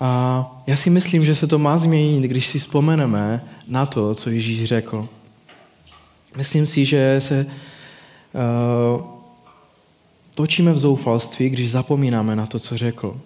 A 0.00 0.62
já 0.66 0.76
si 0.76 0.90
myslím, 0.90 1.24
že 1.24 1.34
se 1.34 1.46
to 1.46 1.58
má 1.58 1.78
změnit, 1.78 2.28
když 2.28 2.46
si 2.46 2.58
vzpomeneme 2.58 3.44
na 3.68 3.86
to, 3.86 4.14
co 4.14 4.30
Ježíš 4.30 4.64
řekl. 4.64 5.08
Myslím 6.36 6.66
si, 6.66 6.84
že 6.84 7.16
se 7.18 7.46
uh, 7.46 9.02
točíme 10.34 10.72
v 10.72 10.78
zoufalství, 10.78 11.50
když 11.50 11.70
zapomínáme 11.70 12.36
na 12.36 12.46
to, 12.46 12.58
co 12.58 12.76
řekl. 12.76 13.20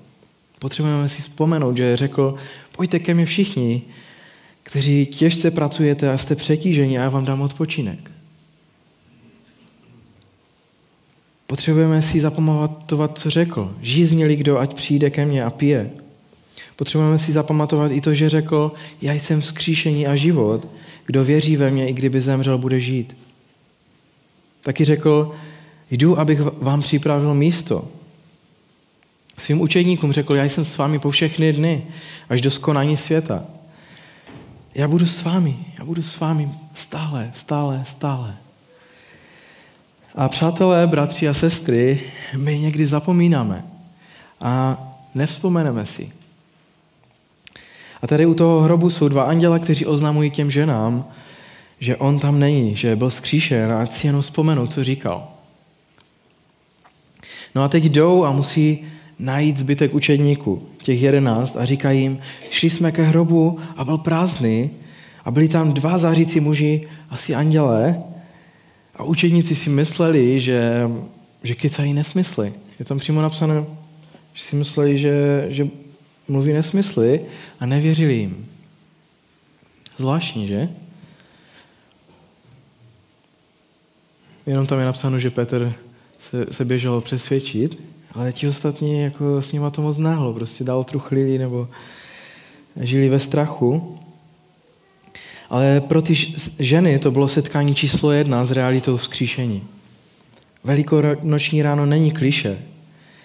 Potřebujeme 0.58 1.08
si 1.08 1.22
vzpomenout, 1.22 1.76
že 1.76 1.96
řekl, 1.96 2.34
pojďte 2.76 2.98
ke 2.98 3.14
mně 3.14 3.26
všichni, 3.26 3.82
kteří 4.62 5.06
těžce 5.06 5.50
pracujete 5.50 6.12
a 6.12 6.18
jste 6.18 6.34
přetíženi 6.36 6.98
a 6.98 7.02
já 7.02 7.08
vám 7.08 7.24
dám 7.24 7.40
odpočinek. 7.40 8.13
Potřebujeme 11.46 12.02
si 12.02 12.20
zapamatovat, 12.20 13.18
co 13.18 13.30
řekl. 13.30 13.76
Žíznili 13.82 14.36
kdo, 14.36 14.58
ať 14.58 14.74
přijde 14.74 15.10
ke 15.10 15.26
mně 15.26 15.44
a 15.44 15.50
pije. 15.50 15.90
Potřebujeme 16.76 17.18
si 17.18 17.32
zapamatovat 17.32 17.90
i 17.90 18.00
to, 18.00 18.14
že 18.14 18.28
řekl, 18.28 18.72
já 19.02 19.12
jsem 19.12 19.40
vzkříšení 19.40 20.06
a 20.06 20.16
život. 20.16 20.68
Kdo 21.06 21.24
věří 21.24 21.56
ve 21.56 21.70
mě, 21.70 21.88
i 21.88 21.92
kdyby 21.92 22.20
zemřel, 22.20 22.58
bude 22.58 22.80
žít. 22.80 23.16
Taky 24.62 24.84
řekl, 24.84 25.34
jdu, 25.90 26.18
abych 26.18 26.40
vám 26.40 26.80
připravil 26.80 27.34
místo. 27.34 27.88
Svým 29.38 29.60
učedníkům 29.60 30.12
řekl, 30.12 30.36
já 30.36 30.44
jsem 30.44 30.64
s 30.64 30.76
vámi 30.76 30.98
po 30.98 31.10
všechny 31.10 31.52
dny, 31.52 31.86
až 32.28 32.40
do 32.40 32.50
skonání 32.50 32.96
světa. 32.96 33.44
Já 34.74 34.88
budu 34.88 35.06
s 35.06 35.22
vámi, 35.22 35.56
já 35.78 35.84
budu 35.84 36.02
s 36.02 36.20
vámi 36.20 36.50
stále, 36.74 37.30
stále, 37.34 37.84
stále. 37.86 38.36
A 40.14 40.28
přátelé, 40.28 40.86
bratři 40.86 41.28
a 41.28 41.34
sestry, 41.34 42.00
my 42.36 42.58
někdy 42.58 42.86
zapomínáme 42.86 43.64
a 44.40 44.82
nevzpomeneme 45.14 45.86
si. 45.86 46.12
A 48.02 48.06
tady 48.06 48.26
u 48.26 48.34
toho 48.34 48.60
hrobu 48.60 48.90
jsou 48.90 49.08
dva 49.08 49.22
anděla, 49.22 49.58
kteří 49.58 49.86
oznamují 49.86 50.30
těm 50.30 50.50
ženám, 50.50 51.04
že 51.80 51.96
on 51.96 52.18
tam 52.18 52.38
není, 52.38 52.76
že 52.76 52.96
byl 52.96 53.10
zkříšen 53.10 53.72
a 53.72 53.86
si 53.86 54.06
jenom 54.06 54.22
vzpomenou, 54.22 54.66
co 54.66 54.84
říkal. 54.84 55.28
No 57.54 57.62
a 57.62 57.68
teď 57.68 57.84
jdou 57.84 58.24
a 58.24 58.32
musí 58.32 58.84
najít 59.18 59.56
zbytek 59.56 59.94
učedníků, 59.94 60.68
těch 60.82 61.02
jedenáct, 61.02 61.56
a 61.56 61.64
říkají 61.64 62.00
jim, 62.00 62.18
šli 62.50 62.70
jsme 62.70 62.92
ke 62.92 63.02
hrobu 63.02 63.58
a 63.76 63.84
byl 63.84 63.98
prázdný 63.98 64.70
a 65.24 65.30
byli 65.30 65.48
tam 65.48 65.72
dva 65.72 65.98
zářící 65.98 66.40
muži, 66.40 66.88
asi 67.10 67.34
andělé, 67.34 68.02
a 68.96 69.04
učedníci 69.04 69.54
si 69.54 69.70
mysleli, 69.70 70.40
že, 70.40 70.90
že 71.42 71.54
kecají 71.54 71.92
nesmysly. 71.92 72.52
Je 72.78 72.84
tam 72.84 72.98
přímo 72.98 73.22
napsané, 73.22 73.64
že 74.32 74.42
si 74.42 74.56
mysleli, 74.56 74.98
že, 74.98 75.46
že 75.48 75.68
mluví 76.28 76.52
nesmysly 76.52 77.20
a 77.60 77.66
nevěřili 77.66 78.14
jim. 78.14 78.46
Zvláštní, 79.96 80.46
že? 80.46 80.68
Jenom 84.46 84.66
tam 84.66 84.78
je 84.78 84.86
napsáno, 84.86 85.18
že 85.18 85.30
Petr 85.30 85.74
se, 86.18 86.46
se 86.52 86.64
běžel 86.64 87.00
přesvědčit, 87.00 87.82
ale 88.12 88.32
ti 88.32 88.48
ostatní 88.48 89.00
jako 89.00 89.42
s 89.42 89.52
nima 89.52 89.70
to 89.70 89.82
moc 89.82 89.98
náhlo, 89.98 90.32
prostě 90.32 90.64
dál 90.64 90.84
truchlili 90.84 91.38
nebo 91.38 91.68
žili 92.76 93.08
ve 93.08 93.20
strachu. 93.20 93.96
Ale 95.50 95.80
pro 95.80 96.02
ty 96.02 96.14
ženy 96.58 96.98
to 96.98 97.10
bylo 97.10 97.28
setkání 97.28 97.74
číslo 97.74 98.12
jedna 98.12 98.44
s 98.44 98.50
realitou 98.50 98.96
vzkříšení. 98.96 99.62
Velikonoční 100.64 101.62
ráno 101.62 101.86
není 101.86 102.10
kliše. 102.10 102.58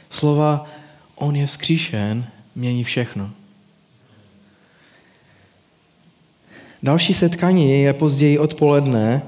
Slova 0.09 0.65
on 1.15 1.35
je 1.35 1.47
vzkříšen 1.47 2.25
mění 2.55 2.83
všechno. 2.83 3.29
Další 6.83 7.13
setkání 7.13 7.81
je 7.81 7.93
později 7.93 8.39
odpoledne 8.39 9.21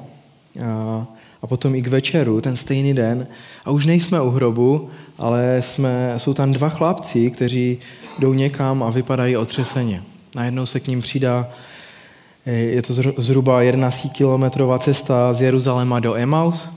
a, 0.65 1.07
a 1.41 1.47
potom 1.47 1.75
i 1.75 1.81
k 1.81 1.87
večeru, 1.87 2.41
ten 2.41 2.57
stejný 2.57 2.93
den. 2.93 3.27
A 3.65 3.71
už 3.71 3.85
nejsme 3.85 4.21
u 4.21 4.29
hrobu, 4.29 4.89
ale 5.17 5.61
jsme, 5.61 6.13
jsou 6.17 6.33
tam 6.33 6.51
dva 6.51 6.69
chlapci, 6.69 7.31
kteří 7.31 7.77
jdou 8.19 8.33
někam 8.33 8.83
a 8.83 8.89
vypadají 8.89 9.37
otřeseně. 9.37 10.03
Najednou 10.35 10.65
se 10.65 10.79
k 10.79 10.87
ním 10.87 11.01
přidá, 11.01 11.49
je 12.45 12.81
to 12.81 12.93
zhruba 13.17 13.61
11 13.61 14.07
kilometrová 14.13 14.79
cesta 14.79 15.33
z 15.33 15.41
Jeruzaléma 15.41 15.99
do 15.99 16.15
Emaus. 16.15 16.67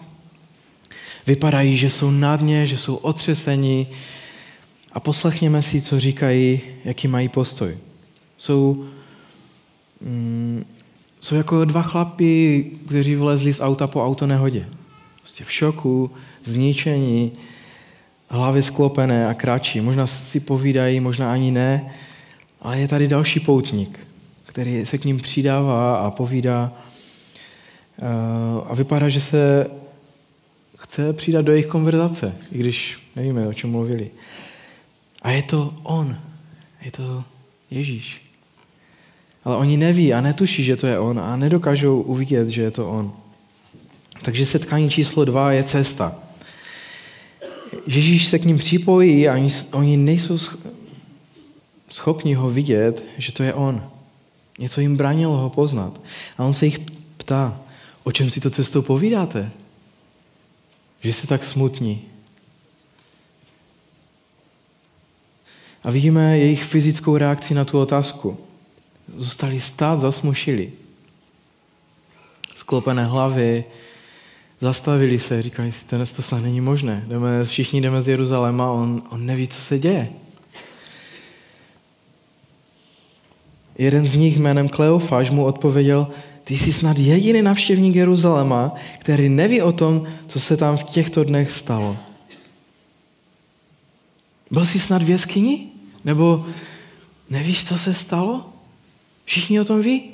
Vypadají, 1.26 1.76
že 1.76 1.90
jsou 1.90 2.11
na 2.11 2.37
dně, 2.37 2.66
že 2.66 2.76
jsou 2.76 2.97
otřesení 2.97 3.87
a 4.92 5.00
poslechněme 5.00 5.62
si, 5.62 5.80
co 5.80 6.00
říkají, 6.00 6.61
jaký 6.85 7.09
mají 7.09 7.28
postoj. 7.28 7.76
Jsou, 8.37 8.85
mm, 10.00 10.64
jsou 11.21 11.35
jako 11.35 11.64
dva 11.64 11.83
chlapi, 11.83 12.71
kteří 12.88 13.16
vlezli 13.16 13.52
z 13.52 13.61
auta 13.61 13.87
po 13.87 14.04
autonehodě. 14.04 14.66
Prostě 15.21 15.44
v 15.44 15.52
šoku, 15.52 16.11
zničení, 16.44 17.33
hlavy 18.28 18.62
sklopené 18.62 19.28
a 19.28 19.35
kráčí. 19.35 19.80
Možná 19.80 20.06
si 20.06 20.40
povídají, 20.40 21.00
možná 21.00 21.33
ani 21.33 21.50
ne, 21.50 21.94
ale 22.61 22.80
je 22.80 22.88
tady 22.88 23.09
další 23.09 23.40
poutník, 23.40 24.00
který 24.54 24.87
se 24.87 24.99
k 24.99 25.04
ním 25.04 25.16
přidává 25.16 25.96
a 25.96 26.11
povídá 26.11 26.73
eh, 27.99 28.04
a 28.66 28.75
vypadá, 28.75 29.08
že 29.08 29.20
se 29.20 29.66
chce 30.78 31.12
přidat 31.12 31.44
do 31.44 31.52
jejich 31.52 31.66
konverzace, 31.66 32.34
i 32.52 32.58
když 32.58 32.99
nevíme, 33.16 33.49
o 33.49 33.52
čem 33.52 33.70
mluvili. 33.70 34.11
A 35.23 35.30
je 35.30 35.42
to 35.42 35.75
on, 35.82 36.18
je 36.82 36.90
to 36.90 37.25
Ježíš. 37.70 38.23
Ale 39.44 39.56
oni 39.56 39.76
neví 39.76 40.14
a 40.14 40.20
netuší, 40.20 40.64
že 40.64 40.76
to 40.76 40.87
je 40.87 40.99
on 40.99 41.20
a 41.20 41.37
nedokážou 41.37 42.02
uvidět, 42.02 42.49
že 42.49 42.62
je 42.62 42.70
to 42.70 42.90
on. 42.90 43.12
Takže 44.23 44.46
setkání 44.46 44.90
číslo 44.90 45.25
dva 45.25 45.52
je 45.52 45.64
cesta. 45.64 46.14
Ježíš 47.87 48.26
se 48.26 48.38
k 48.38 48.44
ním 48.44 48.58
připojí 48.58 49.28
a 49.28 49.34
oni, 49.34 49.49
oni 49.73 49.96
nejsou 49.96 50.38
schopni 51.90 52.34
ho 52.34 52.50
vidět, 52.50 53.04
že 53.18 53.32
to 53.32 53.42
je 53.42 53.54
on. 53.54 53.93
Něco 54.58 54.80
jim 54.80 54.96
bránilo 54.96 55.37
ho 55.37 55.50
poznat. 55.50 56.00
A 56.38 56.44
on 56.44 56.54
se 56.54 56.64
jich 56.64 56.78
ptá, 57.16 57.61
o 58.04 58.12
čem 58.12 58.30
si 58.30 58.40
to 58.40 58.50
cestou 58.50 58.82
povídáte? 58.82 59.50
Že 61.00 61.12
jste 61.12 61.26
tak 61.26 61.44
smutní. 61.44 62.02
A 65.84 65.90
vidíme 65.90 66.38
jejich 66.38 66.64
fyzickou 66.64 67.16
reakci 67.16 67.54
na 67.54 67.64
tu 67.64 67.80
otázku. 67.80 68.38
Zůstali 69.16 69.61
stát, 69.61 70.00
zasmušili. 70.00 70.73
Sklopené 72.54 73.04
hlavy, 73.06 73.64
zastavili 74.61 75.18
se, 75.18 75.42
říkali 75.42 75.73
si, 75.73 75.87
to 75.87 76.23
snad 76.23 76.42
není 76.42 76.61
možné. 76.61 77.04
Jdeme, 77.08 77.44
všichni 77.44 77.80
jdeme 77.80 78.02
z 78.02 78.08
Jeruzaléma, 78.08 78.70
on, 78.70 79.02
on 79.11 79.26
neví, 79.26 79.49
co 79.49 79.61
se 79.61 79.78
děje. 79.78 80.24
Jeden 83.78 84.07
z 84.07 84.14
nich 84.14 84.38
jménem 84.38 84.69
Kleofáš 84.69 85.31
mu 85.31 85.45
odpověděl, 85.45 86.07
ty 86.45 86.57
jsi 86.57 86.73
snad 86.73 86.99
jediný 86.99 87.43
navštěvník 87.43 87.97
Jeruzaléma, 87.97 88.75
který 88.99 89.28
neví 89.28 89.62
o 89.62 89.73
tom, 89.73 90.07
co 90.26 90.40
se 90.40 90.57
tam 90.57 90.76
v 90.76 90.83
těchto 90.83 91.25
dnech 91.25 91.50
stalo. 91.50 91.97
Byl 94.50 94.66
jsi 94.66 94.78
snad 94.78 95.02
v 95.02 95.11
jeskyni? 95.11 95.66
Nebo 96.04 96.47
nevíš, 97.31 97.64
co 97.64 97.79
se 97.79 97.94
stalo? 97.94 98.46
Všichni 99.25 99.61
o 99.61 99.64
tom 99.64 99.83
ví? 99.83 100.11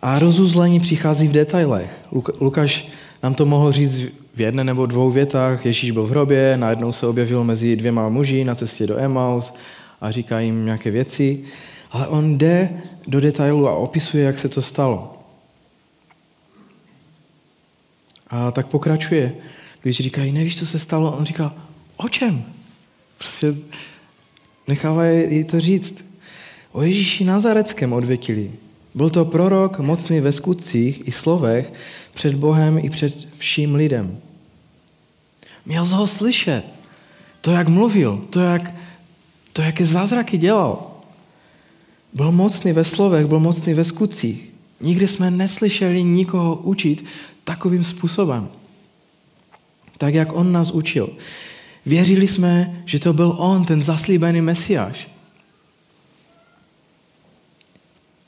A 0.00 0.18
rozuzlení 0.18 0.80
přichází 0.80 1.28
v 1.28 1.32
detailech. 1.32 2.08
Lukáš 2.40 2.88
nám 3.22 3.34
to 3.34 3.46
mohl 3.46 3.72
říct 3.72 4.00
v 4.34 4.40
jedné 4.40 4.64
nebo 4.64 4.86
dvou 4.86 5.10
větách. 5.10 5.66
Ježíš 5.66 5.90
byl 5.90 6.06
v 6.06 6.10
hrobě, 6.10 6.56
najednou 6.56 6.92
se 6.92 7.06
objevil 7.06 7.44
mezi 7.44 7.76
dvěma 7.76 8.08
muži 8.08 8.44
na 8.44 8.54
cestě 8.54 8.86
do 8.86 8.98
Emaus 8.98 9.52
a 10.00 10.10
říká 10.10 10.40
jim 10.40 10.64
nějaké 10.64 10.90
věci. 10.90 11.44
Ale 11.90 12.08
on 12.08 12.38
jde 12.38 12.70
do 13.06 13.20
detailu 13.20 13.68
a 13.68 13.76
opisuje, 13.76 14.24
jak 14.24 14.38
se 14.38 14.48
to 14.48 14.62
stalo. 14.62 15.16
A 18.30 18.50
tak 18.50 18.66
pokračuje. 18.66 19.34
Když 19.82 19.96
říkají, 19.96 20.32
nevíš, 20.32 20.58
co 20.58 20.66
se 20.66 20.78
stalo, 20.78 21.16
on 21.16 21.24
říká, 21.24 21.54
o 21.96 22.08
čem? 22.08 22.44
Prostě 23.18 23.54
nechává 24.68 25.06
jí 25.06 25.44
to 25.44 25.60
říct. 25.60 26.04
O 26.72 26.82
Ježíši 26.82 27.24
Nazareckém 27.24 27.92
odvětili. 27.92 28.52
Byl 28.94 29.10
to 29.10 29.24
prorok 29.24 29.78
mocný 29.78 30.20
ve 30.20 30.32
skutcích 30.32 31.08
i 31.08 31.12
slovech 31.12 31.72
před 32.14 32.34
Bohem 32.34 32.78
i 32.78 32.90
před 32.90 33.28
vším 33.38 33.74
lidem. 33.74 34.18
Měl 35.66 35.84
z 35.84 35.92
ho 35.92 36.06
slyšet. 36.06 36.64
To, 37.40 37.50
jak 37.50 37.68
mluvil, 37.68 38.26
to, 38.30 38.40
jak, 38.40 38.72
to, 39.52 39.62
jaké 39.62 39.86
zázraky 39.86 40.38
dělal. 40.38 40.90
Byl 42.12 42.32
mocný 42.32 42.72
ve 42.72 42.84
slovech, 42.84 43.26
byl 43.26 43.40
mocný 43.40 43.74
ve 43.74 43.84
skutcích. 43.84 44.50
Nikdy 44.80 45.08
jsme 45.08 45.30
neslyšeli 45.30 46.02
nikoho 46.02 46.56
učit 46.56 47.04
takovým 47.44 47.84
způsobem. 47.84 48.48
Tak, 49.98 50.14
jak 50.14 50.32
on 50.32 50.52
nás 50.52 50.70
učil. 50.70 51.10
Věřili 51.86 52.28
jsme, 52.28 52.82
že 52.84 52.98
to 52.98 53.12
byl 53.12 53.34
on, 53.38 53.64
ten 53.64 53.82
zaslíbený 53.82 54.40
mesiáš. 54.40 55.08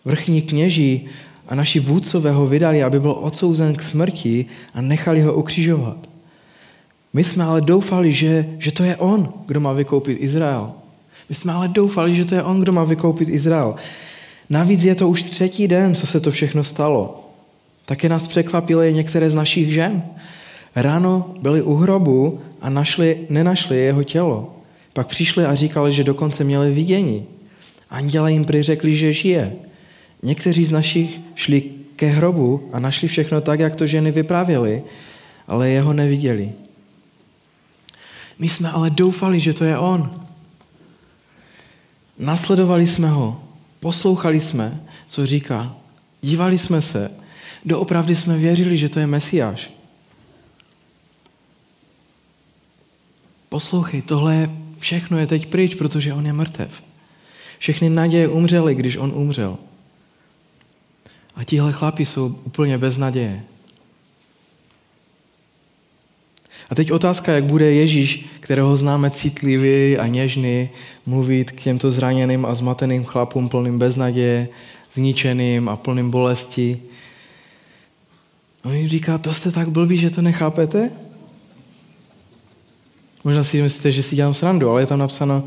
Vrchní 0.04 0.42
kněží 0.42 1.08
a 1.48 1.54
naši 1.54 1.80
vůdcové 1.80 2.30
ho 2.30 2.46
vydali, 2.46 2.82
aby 2.82 3.00
byl 3.00 3.10
odsouzen 3.10 3.74
k 3.74 3.82
smrti 3.82 4.46
a 4.74 4.80
nechali 4.80 5.20
ho 5.22 5.34
ukřižovat. 5.34 6.08
My 7.12 7.24
jsme 7.24 7.44
ale 7.44 7.60
doufali, 7.60 8.12
že, 8.12 8.56
že 8.58 8.72
to 8.72 8.82
je 8.82 8.96
on, 8.96 9.32
kdo 9.46 9.60
má 9.60 9.72
vykoupit 9.72 10.18
Izrael. 10.20 10.72
My 11.28 11.34
jsme 11.34 11.52
ale 11.52 11.68
doufali, 11.68 12.16
že 12.16 12.24
to 12.24 12.34
je 12.34 12.42
on, 12.42 12.60
kdo 12.60 12.72
má 12.72 12.84
vykoupit 12.84 13.28
Izrael. 13.28 13.74
Navíc 14.50 14.84
je 14.84 14.94
to 14.94 15.08
už 15.08 15.22
třetí 15.22 15.68
den, 15.68 15.94
co 15.94 16.06
se 16.06 16.20
to 16.20 16.30
všechno 16.30 16.64
stalo. 16.64 17.28
Také 17.84 18.08
nás 18.08 18.26
překvapily 18.26 18.94
některé 18.94 19.30
z 19.30 19.34
našich 19.34 19.72
žen. 19.72 20.02
Ráno 20.76 21.34
byli 21.40 21.62
u 21.62 21.74
hrobu 21.74 22.40
a 22.60 22.70
našli, 22.70 23.26
nenašli 23.30 23.78
jeho 23.78 24.04
tělo. 24.04 24.56
Pak 24.92 25.06
přišli 25.06 25.44
a 25.44 25.54
říkali, 25.54 25.92
že 25.92 26.04
dokonce 26.04 26.44
měli 26.44 26.70
vidění. 26.70 27.26
Anděle 27.90 28.32
jim 28.32 28.44
prý 28.44 28.62
řekli, 28.62 28.96
že 28.96 29.12
žije. 29.12 29.52
Někteří 30.22 30.64
z 30.64 30.72
našich 30.72 31.20
šli 31.34 31.62
ke 31.96 32.06
hrobu 32.06 32.68
a 32.72 32.78
našli 32.78 33.08
všechno 33.08 33.40
tak, 33.40 33.60
jak 33.60 33.76
to 33.76 33.86
ženy 33.86 34.10
vyprávěly, 34.10 34.82
ale 35.48 35.70
jeho 35.70 35.92
neviděli. 35.92 36.52
My 38.38 38.48
jsme 38.48 38.70
ale 38.70 38.90
doufali, 38.90 39.40
že 39.40 39.52
to 39.52 39.64
je 39.64 39.78
on. 39.78 40.10
Nasledovali 42.22 42.86
jsme 42.86 43.08
ho, 43.08 43.42
poslouchali 43.80 44.40
jsme, 44.40 44.80
co 45.06 45.26
říká, 45.26 45.74
dívali 46.20 46.58
jsme 46.58 46.82
se, 46.82 47.10
doopravdy 47.64 48.16
jsme 48.16 48.38
věřili, 48.38 48.78
že 48.78 48.88
to 48.88 48.98
je 48.98 49.06
Mesiáš. 49.06 49.70
Poslouchej, 53.48 54.02
tohle 54.02 54.50
všechno 54.78 55.18
je 55.18 55.26
teď 55.26 55.46
pryč, 55.46 55.74
protože 55.74 56.14
on 56.14 56.26
je 56.26 56.32
mrtev. 56.32 56.82
Všechny 57.58 57.90
naděje 57.90 58.28
umřely, 58.28 58.74
když 58.74 58.96
on 58.96 59.12
umřel. 59.14 59.58
A 61.34 61.44
tihle 61.44 61.72
chlapi 61.72 62.04
jsou 62.04 62.26
úplně 62.26 62.78
bez 62.78 62.96
naděje. 62.96 63.42
A 66.72 66.74
teď 66.74 66.92
otázka, 66.92 67.32
jak 67.32 67.44
bude 67.44 67.72
Ježíš, 67.72 68.26
kterého 68.40 68.76
známe 68.76 69.10
citlivý 69.10 69.98
a 69.98 70.06
něžný, 70.06 70.68
mluvit 71.06 71.50
k 71.50 71.60
těmto 71.60 71.90
zraněným 71.90 72.46
a 72.46 72.54
zmateným 72.54 73.04
chlapům 73.04 73.48
plným 73.48 73.78
beznaděje, 73.78 74.48
zničeným 74.94 75.68
a 75.68 75.76
plným 75.76 76.10
bolesti. 76.10 76.82
On 78.64 78.74
jim 78.74 78.88
říká, 78.88 79.18
to 79.18 79.34
jste 79.34 79.52
tak 79.52 79.68
blbí, 79.68 79.98
že 79.98 80.10
to 80.10 80.22
nechápete? 80.22 80.90
Možná 83.24 83.44
si 83.44 83.62
myslíte, 83.62 83.92
že 83.92 84.02
si 84.02 84.16
dělám 84.16 84.34
srandu, 84.34 84.70
ale 84.70 84.82
je 84.82 84.86
tam 84.86 84.98
napsáno, 84.98 85.44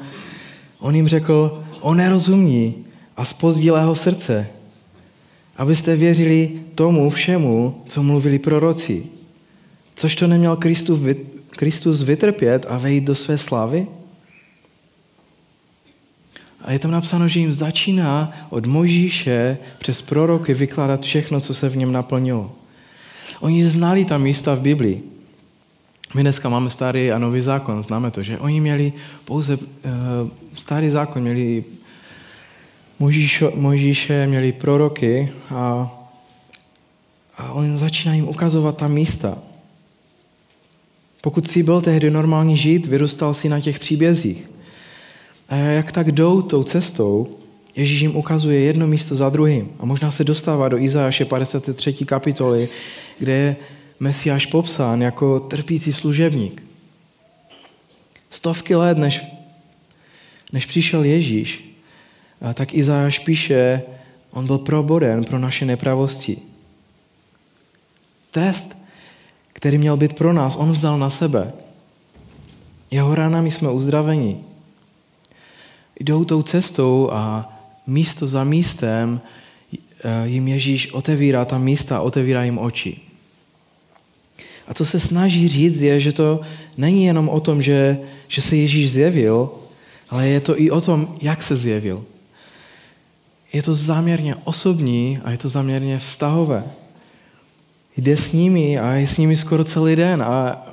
on 0.79 0.95
jim 0.95 1.07
řekl, 1.07 1.63
o 1.81 1.93
nerozumní 1.93 2.85
a 3.17 3.25
z 3.25 3.33
pozdílého 3.33 3.95
srdce, 3.95 4.47
abyste 5.57 5.95
věřili 5.95 6.51
tomu 6.75 7.09
všemu, 7.09 7.81
co 7.85 8.03
mluvili 8.03 8.39
proroci. 8.39 9.14
Což 9.95 10.15
to 10.15 10.27
neměl 10.27 10.55
Kristus, 10.55 10.99
Kristus 11.49 12.01
vytrpět 12.01 12.65
a 12.69 12.77
vejít 12.77 13.03
do 13.03 13.15
své 13.15 13.37
slávy? 13.37 13.87
A 16.61 16.71
je 16.71 16.79
tam 16.79 16.91
napsáno, 16.91 17.27
že 17.27 17.39
jim 17.39 17.53
začíná 17.53 18.33
od 18.49 18.65
Mojžíše 18.65 19.57
přes 19.77 20.01
proroky 20.01 20.53
vykládat 20.53 21.01
všechno, 21.01 21.39
co 21.39 21.53
se 21.53 21.69
v 21.69 21.77
něm 21.77 21.91
naplnilo. 21.91 22.51
Oni 23.39 23.67
znali 23.67 24.05
ta 24.05 24.17
místa 24.17 24.55
v 24.55 24.61
Biblii. 24.61 25.03
My 26.13 26.21
dneska 26.21 26.49
máme 26.49 26.69
starý 26.69 27.11
a 27.11 27.19
nový 27.19 27.41
zákon, 27.41 27.83
známe 27.83 28.11
to, 28.11 28.23
že 28.23 28.39
oni 28.39 28.61
měli 28.61 28.93
pouze 29.25 29.57
uh, 29.57 29.61
starý 30.53 30.89
zákon, 30.89 31.21
měli 31.21 31.63
Mojžíše, 32.99 33.51
Mojžíše, 33.55 34.27
měli 34.27 34.51
proroky 34.51 35.31
a, 35.49 35.91
a 37.37 37.51
on 37.51 37.77
začíná 37.77 38.13
jim 38.13 38.27
ukazovat 38.27 38.77
ta 38.77 38.87
místa. 38.87 39.37
Pokud 41.25 41.47
si 41.47 41.63
byl 41.63 41.81
tehdy 41.81 42.09
normální 42.09 42.57
žít, 42.57 42.85
vyrůstal 42.85 43.33
si 43.33 43.49
na 43.49 43.61
těch 43.61 43.79
příbězích. 43.79 44.49
A 45.49 45.55
jak 45.55 45.91
tak 45.91 46.11
jdou 46.11 46.41
tou 46.41 46.63
cestou, 46.63 47.27
Ježíš 47.75 48.01
jim 48.01 48.15
ukazuje 48.15 48.59
jedno 48.59 48.87
místo 48.87 49.15
za 49.15 49.29
druhým. 49.29 49.71
A 49.79 49.85
možná 49.85 50.11
se 50.11 50.23
dostává 50.23 50.69
do 50.69 50.77
Izajaše 50.77 51.25
53. 51.25 51.93
kapitoly, 51.93 52.69
kde 53.19 53.31
je 53.31 53.55
Mesiáš 53.99 54.45
popsán 54.45 55.01
jako 55.01 55.39
trpící 55.39 55.93
služebník. 55.93 56.63
Stovky 58.29 58.75
let, 58.75 58.97
než, 58.97 59.25
než 60.53 60.65
přišel 60.65 61.03
Ježíš, 61.03 61.77
tak 62.53 62.73
Izajáš 62.73 63.19
píše, 63.19 63.81
on 64.31 64.45
byl 64.47 64.57
proboden 64.57 65.23
pro 65.23 65.39
naše 65.39 65.65
nepravosti. 65.65 66.37
Test, 68.31 68.74
který 69.55 69.77
měl 69.77 69.97
být 69.97 70.13
pro 70.13 70.33
nás, 70.33 70.55
on 70.55 70.71
vzal 70.71 70.99
na 70.99 71.09
sebe. 71.09 71.53
Jeho 72.91 73.15
ranami 73.15 73.51
jsme 73.51 73.71
uzdraveni. 73.71 74.37
Jdou 75.99 76.25
tou 76.25 76.41
cestou 76.41 77.09
a 77.11 77.49
místo 77.87 78.27
za 78.27 78.43
místem 78.43 79.21
eh, 79.73 80.27
jim 80.27 80.47
Ježíš 80.47 80.91
otevírá 80.93 81.45
ta 81.45 81.57
místa, 81.57 82.01
otevírá 82.01 82.43
jim 82.43 82.57
oči. 82.57 82.99
A 84.67 84.73
co 84.73 84.85
se 84.85 84.99
snaží 84.99 85.47
říct 85.47 85.81
je, 85.81 85.99
že 85.99 86.11
to 86.11 86.41
není 86.77 87.05
jenom 87.05 87.29
o 87.29 87.39
tom, 87.39 87.61
že, 87.61 87.99
že 88.27 88.41
se 88.41 88.55
Ježíš 88.55 88.91
zjevil, 88.91 89.49
ale 90.09 90.27
je 90.27 90.39
to 90.39 90.59
i 90.61 90.71
o 90.71 90.81
tom, 90.81 91.15
jak 91.21 91.41
se 91.41 91.55
zjevil. 91.55 92.05
Je 93.53 93.63
to 93.63 93.75
záměrně 93.75 94.35
osobní 94.43 95.19
a 95.23 95.31
je 95.31 95.37
to 95.37 95.49
záměrně 95.49 95.99
vztahové. 95.99 96.63
Jde 97.97 98.17
s 98.17 98.31
nimi 98.31 98.79
a 98.79 98.93
je 98.93 99.07
s 99.07 99.17
nimi 99.17 99.37
skoro 99.37 99.63
celý 99.63 99.95
den 99.95 100.23
a 100.23 100.65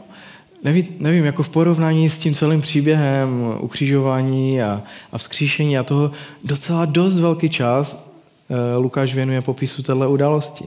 nevím, 0.64 0.86
nevím 0.98 1.24
jako 1.24 1.42
v 1.42 1.48
porovnání 1.48 2.10
s 2.10 2.18
tím 2.18 2.34
celým 2.34 2.60
příběhem 2.60 3.54
ukřižování 3.60 4.62
a, 4.62 4.82
a 5.12 5.18
vzkříšení 5.18 5.78
a 5.78 5.82
toho 5.82 6.10
docela 6.44 6.84
dost 6.84 7.18
velký 7.18 7.48
čas 7.48 8.06
eh, 8.50 8.76
Lukáš 8.76 9.14
věnuje 9.14 9.40
popisu 9.40 9.82
této 9.82 10.10
události. 10.10 10.64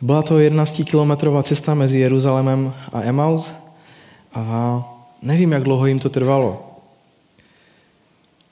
Byla 0.00 0.22
to 0.22 0.38
11-kilometrová 0.38 1.42
cesta 1.42 1.74
mezi 1.74 1.98
Jeruzalémem 1.98 2.74
a 2.92 3.02
Emaus 3.02 3.52
a 4.34 4.82
nevím, 5.22 5.52
jak 5.52 5.62
dlouho 5.62 5.86
jim 5.86 5.98
to 5.98 6.10
trvalo. 6.10 6.76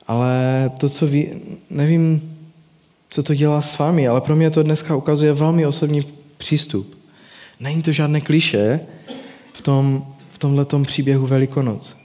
Ale 0.06 0.70
to, 0.78 0.88
co 0.88 1.06
ví, 1.06 1.28
nevím, 1.70 2.36
co 3.10 3.22
to 3.22 3.34
dělá 3.34 3.62
s 3.62 3.78
vámi, 3.78 4.08
ale 4.08 4.20
pro 4.20 4.36
mě 4.36 4.50
to 4.50 4.62
dneska 4.62 4.96
ukazuje 4.96 5.32
velmi 5.32 5.66
osobní 5.66 6.02
přístup. 6.38 6.98
Není 7.60 7.82
to 7.82 7.92
žádné 7.92 8.20
kliše 8.20 8.80
v, 9.52 9.60
tom, 9.60 10.06
v 10.30 10.38
tomhletom 10.38 10.82
příběhu 10.82 11.26
Velikonoc. 11.26 11.96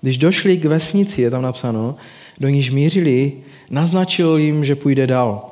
Když 0.00 0.18
došli 0.18 0.56
k 0.56 0.64
vesnici, 0.64 1.22
je 1.22 1.30
tam 1.30 1.42
napsáno, 1.42 1.96
do 2.40 2.48
níž 2.48 2.70
mířili, 2.70 3.32
naznačil 3.70 4.36
jim, 4.36 4.64
že 4.64 4.76
půjde 4.76 5.06
dál. 5.06 5.48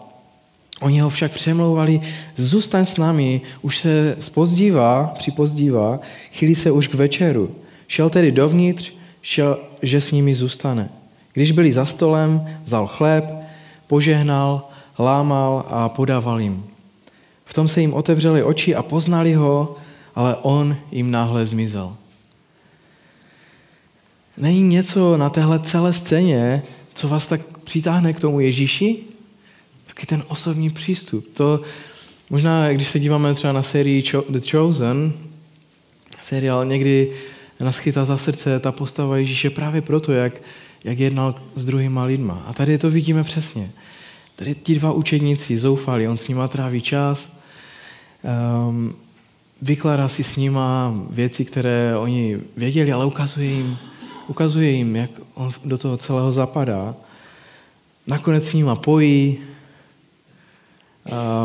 Oni 0.80 1.00
ho 1.00 1.10
však 1.10 1.32
přemlouvali, 1.32 2.00
zůstaň 2.36 2.84
s 2.84 2.96
námi, 2.96 3.40
už 3.62 3.78
se 3.78 4.16
spozdívá, 4.20 5.14
připozdívá, 5.18 6.00
chýlí 6.32 6.54
se 6.54 6.70
už 6.70 6.88
k 6.88 6.94
večeru. 6.94 7.54
Šel 7.88 8.10
tedy 8.10 8.32
dovnitř, 8.32 8.92
šel, 9.22 9.58
že 9.82 10.00
s 10.00 10.10
nimi 10.10 10.34
zůstane. 10.34 10.88
Když 11.32 11.52
byli 11.52 11.72
za 11.72 11.86
stolem, 11.86 12.48
vzal 12.64 12.86
chléb, 12.86 13.24
požehnal, 13.86 14.70
lámal 14.98 15.64
a 15.68 15.88
podával 15.88 16.40
jim. 16.40 16.64
V 17.44 17.54
tom 17.54 17.68
se 17.68 17.80
jim 17.80 17.94
otevřely 17.94 18.42
oči 18.42 18.74
a 18.74 18.82
poznali 18.82 19.34
ho, 19.34 19.76
ale 20.14 20.36
on 20.36 20.76
jim 20.92 21.10
náhle 21.10 21.46
zmizel. 21.46 21.96
Není 24.36 24.62
něco 24.62 25.16
na 25.16 25.30
téhle 25.30 25.58
celé 25.58 25.92
scéně, 25.92 26.62
co 26.94 27.08
vás 27.08 27.26
tak 27.26 27.40
přitáhne 27.64 28.12
k 28.12 28.20
tomu 28.20 28.40
Ježíši? 28.40 28.96
Taky 29.86 30.06
ten 30.06 30.22
osobní 30.28 30.70
přístup. 30.70 31.26
To 31.34 31.60
možná, 32.30 32.72
když 32.72 32.86
se 32.86 32.98
díváme 32.98 33.34
třeba 33.34 33.52
na 33.52 33.62
sérii 33.62 34.04
The 34.28 34.50
Chosen, 34.50 35.12
seriál 36.22 36.64
někdy 36.64 37.12
nás 37.60 37.76
chytá 37.76 38.04
za 38.04 38.18
srdce 38.18 38.60
ta 38.60 38.72
postava 38.72 39.16
Ježíše 39.16 39.50
právě 39.50 39.82
proto, 39.82 40.12
jak, 40.12 40.42
jak 40.84 40.98
jednal 40.98 41.34
s 41.56 41.64
druhýma 41.64 42.04
lidma. 42.04 42.44
A 42.46 42.52
tady 42.52 42.78
to 42.78 42.90
vidíme 42.90 43.24
přesně. 43.24 43.70
Tady 44.40 44.54
ti 44.54 44.74
dva 44.74 44.92
učedníci 44.92 45.58
zoufali, 45.58 46.08
on 46.08 46.16
s 46.16 46.28
nima 46.28 46.48
tráví 46.48 46.80
čas, 46.80 47.36
um, 48.68 48.94
vykládá 49.62 50.08
si 50.08 50.22
s 50.22 50.36
nima 50.36 50.94
věci, 51.10 51.44
které 51.44 51.96
oni 51.96 52.40
věděli, 52.56 52.92
ale 52.92 53.06
ukazuje 53.06 53.46
jim, 53.46 53.78
ukazuje 54.28 54.70
jim, 54.70 54.96
jak 54.96 55.10
on 55.34 55.50
do 55.64 55.78
toho 55.78 55.96
celého 55.96 56.32
zapadá. 56.32 56.94
Nakonec 58.06 58.48
s 58.48 58.52
nima 58.52 58.76
pojí, 58.76 59.38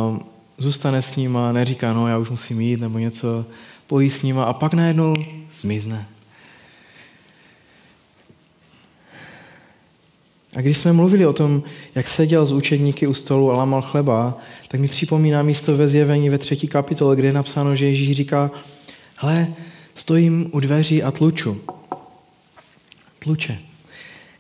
um, 0.10 0.26
zůstane 0.58 1.02
s 1.02 1.16
nima, 1.16 1.52
neříká, 1.52 1.94
no 1.94 2.08
já 2.08 2.18
už 2.18 2.30
musím 2.30 2.62
jít, 2.62 2.80
nebo 2.80 3.00
něco, 3.00 3.46
pojí 3.88 4.10
s 4.10 4.22
nima 4.22 4.44
a 4.44 4.54
pak 4.54 4.74
najednou 4.74 5.20
zmizne. 5.60 6.08
A 10.56 10.62
když 10.62 10.78
jsme 10.78 10.94
mluvili 10.94 11.26
o 11.26 11.34
tom, 11.34 11.64
jak 11.96 12.08
seděl 12.08 12.46
z 12.46 12.52
učedníky 12.52 13.08
u 13.08 13.14
stolu 13.14 13.52
a 13.52 13.56
lamal 13.56 13.82
chleba, 13.82 14.38
tak 14.68 14.80
mi 14.80 14.88
připomíná 14.88 15.44
místo 15.44 15.78
ve 15.78 15.88
zjevení 15.88 16.30
ve 16.30 16.38
třetí 16.38 16.68
kapitole, 16.68 17.16
kde 17.16 17.28
je 17.28 17.34
napsáno, 17.34 17.76
že 17.76 17.86
Ježíš 17.86 18.16
říká, 18.16 18.52
hle, 19.16 19.48
stojím 19.96 20.50
u 20.52 20.60
dveří 20.60 21.04
a 21.04 21.12
tluču. 21.12 21.62
Tluče. 23.20 23.58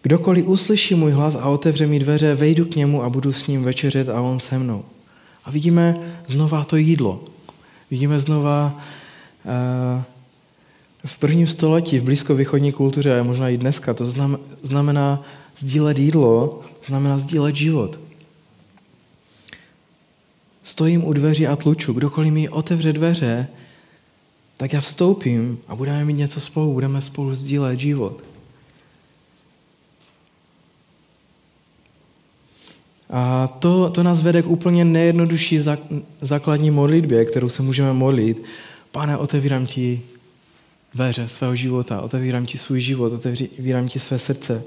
Kdokoliv 0.01 0.47
uslyší 0.47 0.95
můj 0.95 1.11
hlas 1.11 1.35
a 1.35 1.45
otevře 1.45 1.87
mi 1.87 1.99
dveře, 1.99 2.35
vejdu 2.35 2.65
k 2.65 2.75
němu 2.75 3.03
a 3.03 3.09
budu 3.09 3.31
s 3.31 3.47
ním 3.47 3.63
večeřet 3.63 4.09
a 4.09 4.21
on 4.21 4.39
se 4.39 4.59
mnou. 4.59 4.85
A 5.45 5.51
vidíme 5.51 5.97
znova 6.27 6.63
to 6.63 6.75
jídlo. 6.75 7.23
Vidíme 7.91 8.19
znova 8.19 8.81
uh, 9.45 10.01
v 11.05 11.17
prvním 11.17 11.47
století 11.47 11.99
v 11.99 12.03
blízkovýchodní 12.03 12.71
kultuře, 12.71 13.19
a 13.19 13.23
možná 13.23 13.49
i 13.49 13.57
dneska, 13.57 13.93
to 13.93 14.05
znamená 14.63 15.23
Sdílet 15.59 15.97
jídlo 15.97 16.61
znamená 16.87 17.17
sdílet 17.17 17.55
život. 17.55 17.99
Stojím 20.63 21.05
u 21.05 21.13
dveří 21.13 21.47
a 21.47 21.55
tluču. 21.55 21.93
Kdokoliv 21.93 22.33
mi 22.33 22.49
otevře 22.49 22.93
dveře, 22.93 23.47
tak 24.57 24.73
já 24.73 24.81
vstoupím 24.81 25.59
a 25.67 25.75
budeme 25.75 26.05
mít 26.05 26.13
něco 26.13 26.41
spolu, 26.41 26.73
budeme 26.73 27.01
spolu 27.01 27.35
sdílet 27.35 27.79
život. 27.79 28.23
A 33.09 33.47
to, 33.47 33.89
to 33.89 34.03
nás 34.03 34.21
vede 34.21 34.41
k 34.41 34.47
úplně 34.47 34.85
nejjednodušší 34.85 35.59
základní 36.21 36.71
modlitbě, 36.71 37.25
kterou 37.25 37.49
se 37.49 37.61
můžeme 37.61 37.93
modlit. 37.93 38.43
Pane, 38.91 39.17
otevírám 39.17 39.67
ti 39.67 40.01
dveře 40.93 41.27
svého 41.27 41.55
života, 41.55 42.01
otevírám 42.01 42.45
ti 42.45 42.57
svůj 42.57 42.79
život, 42.79 43.13
otevírám 43.13 43.87
ti 43.87 43.99
své 43.99 44.19
srdce. 44.19 44.63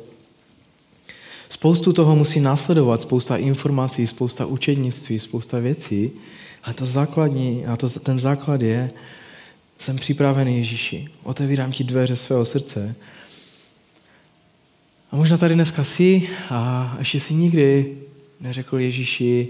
Spoustu 1.49 1.93
toho 1.93 2.17
musí 2.17 2.41
následovat, 2.41 3.01
spousta 3.01 3.37
informací, 3.37 4.07
spousta 4.07 4.47
učednictví, 4.47 5.19
spousta 5.19 5.59
věcí, 5.59 6.11
ale 6.63 6.75
to 6.75 6.85
základní, 6.85 7.67
a 7.67 7.77
to, 7.77 7.89
ten 7.89 8.19
základ 8.19 8.63
je, 8.63 8.91
jsem 9.79 9.97
připravený 9.97 10.59
Ježíši, 10.59 11.09
otevírám 11.23 11.73
ti 11.73 11.85
dveře 11.85 12.17
svého 12.17 12.45
srdce. 12.45 12.95
A 15.11 15.17
možná 15.17 15.37
tady 15.37 15.55
dneska 15.55 15.85
jsi 15.85 16.29
a 16.51 16.95
ještě 16.99 17.21
si 17.21 17.35
nikdy 17.35 17.97
neřekl 18.41 18.79
Ježíši, 18.79 19.49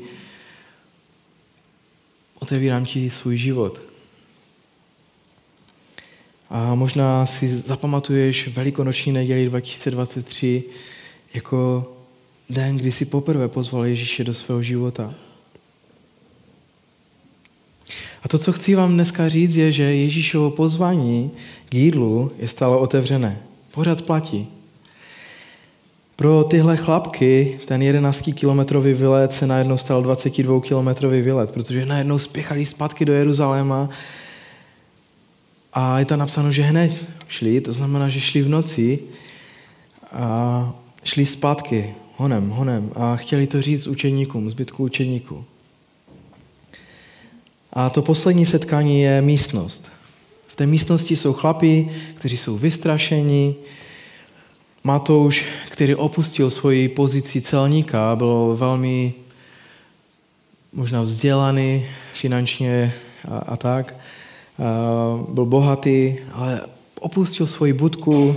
otevírám 2.38 2.84
ti 2.84 3.10
svůj 3.10 3.36
život. 3.36 3.82
A 6.50 6.74
možná 6.74 7.26
si 7.26 7.48
zapamatuješ 7.48 8.48
velikonoční 8.48 9.12
neděli 9.12 9.46
2023 9.46 10.64
jako 11.38 11.92
den, 12.50 12.76
kdy 12.76 12.92
si 12.92 13.04
poprvé 13.04 13.48
pozval 13.48 13.84
Ježíše 13.84 14.24
do 14.24 14.34
svého 14.34 14.62
života. 14.62 15.14
A 18.22 18.28
to, 18.28 18.38
co 18.38 18.52
chci 18.52 18.74
vám 18.74 18.92
dneska 18.92 19.28
říct, 19.28 19.56
je, 19.56 19.72
že 19.72 19.82
Ježíšovo 19.82 20.50
pozvání 20.50 21.30
k 21.68 21.74
jídlu 21.74 22.32
je 22.38 22.48
stále 22.48 22.76
otevřené. 22.76 23.38
Pořád 23.70 24.02
platí. 24.02 24.46
Pro 26.16 26.44
tyhle 26.44 26.76
chlapky 26.76 27.60
ten 27.66 27.80
11-kilometrový 27.80 28.94
výlet 28.94 29.32
se 29.32 29.46
najednou 29.46 29.78
stal 29.78 30.02
22-kilometrový 30.02 31.22
výlet, 31.22 31.50
protože 31.50 31.86
najednou 31.86 32.18
spěchali 32.18 32.66
zpátky 32.66 33.04
do 33.04 33.12
Jeruzaléma 33.12 33.88
a 35.72 35.98
je 35.98 36.04
to 36.04 36.16
napsáno, 36.16 36.52
že 36.52 36.62
hned 36.62 37.06
šli, 37.28 37.60
to 37.60 37.72
znamená, 37.72 38.08
že 38.08 38.20
šli 38.20 38.42
v 38.42 38.48
noci 38.48 38.98
a 40.12 40.74
šli 41.04 41.26
zpátky 41.26 41.94
honem, 42.16 42.50
honem 42.50 42.90
a 42.94 43.16
chtěli 43.16 43.46
to 43.46 43.62
říct 43.62 43.86
učeníkům, 43.86 44.50
zbytku 44.50 44.84
učeníků. 44.84 45.44
A 47.72 47.90
to 47.90 48.02
poslední 48.02 48.46
setkání 48.46 49.00
je 49.00 49.22
místnost. 49.22 49.86
V 50.46 50.56
té 50.56 50.66
místnosti 50.66 51.16
jsou 51.16 51.32
chlapi, 51.32 51.90
kteří 52.14 52.36
jsou 52.36 52.58
vystrašení. 52.58 53.54
Matouš, 54.84 55.46
který 55.70 55.94
opustil 55.94 56.50
svoji 56.50 56.88
pozici 56.88 57.40
celníka, 57.40 58.16
byl 58.16 58.56
velmi 58.58 59.14
možná 60.72 61.02
vzdělaný 61.02 61.86
finančně 62.12 62.94
a, 63.30 63.38
a 63.38 63.56
tak. 63.56 63.94
A 64.58 65.24
byl 65.28 65.44
bohatý, 65.44 66.16
ale 66.32 66.60
opustil 67.00 67.46
svoji 67.46 67.72
budku, 67.72 68.36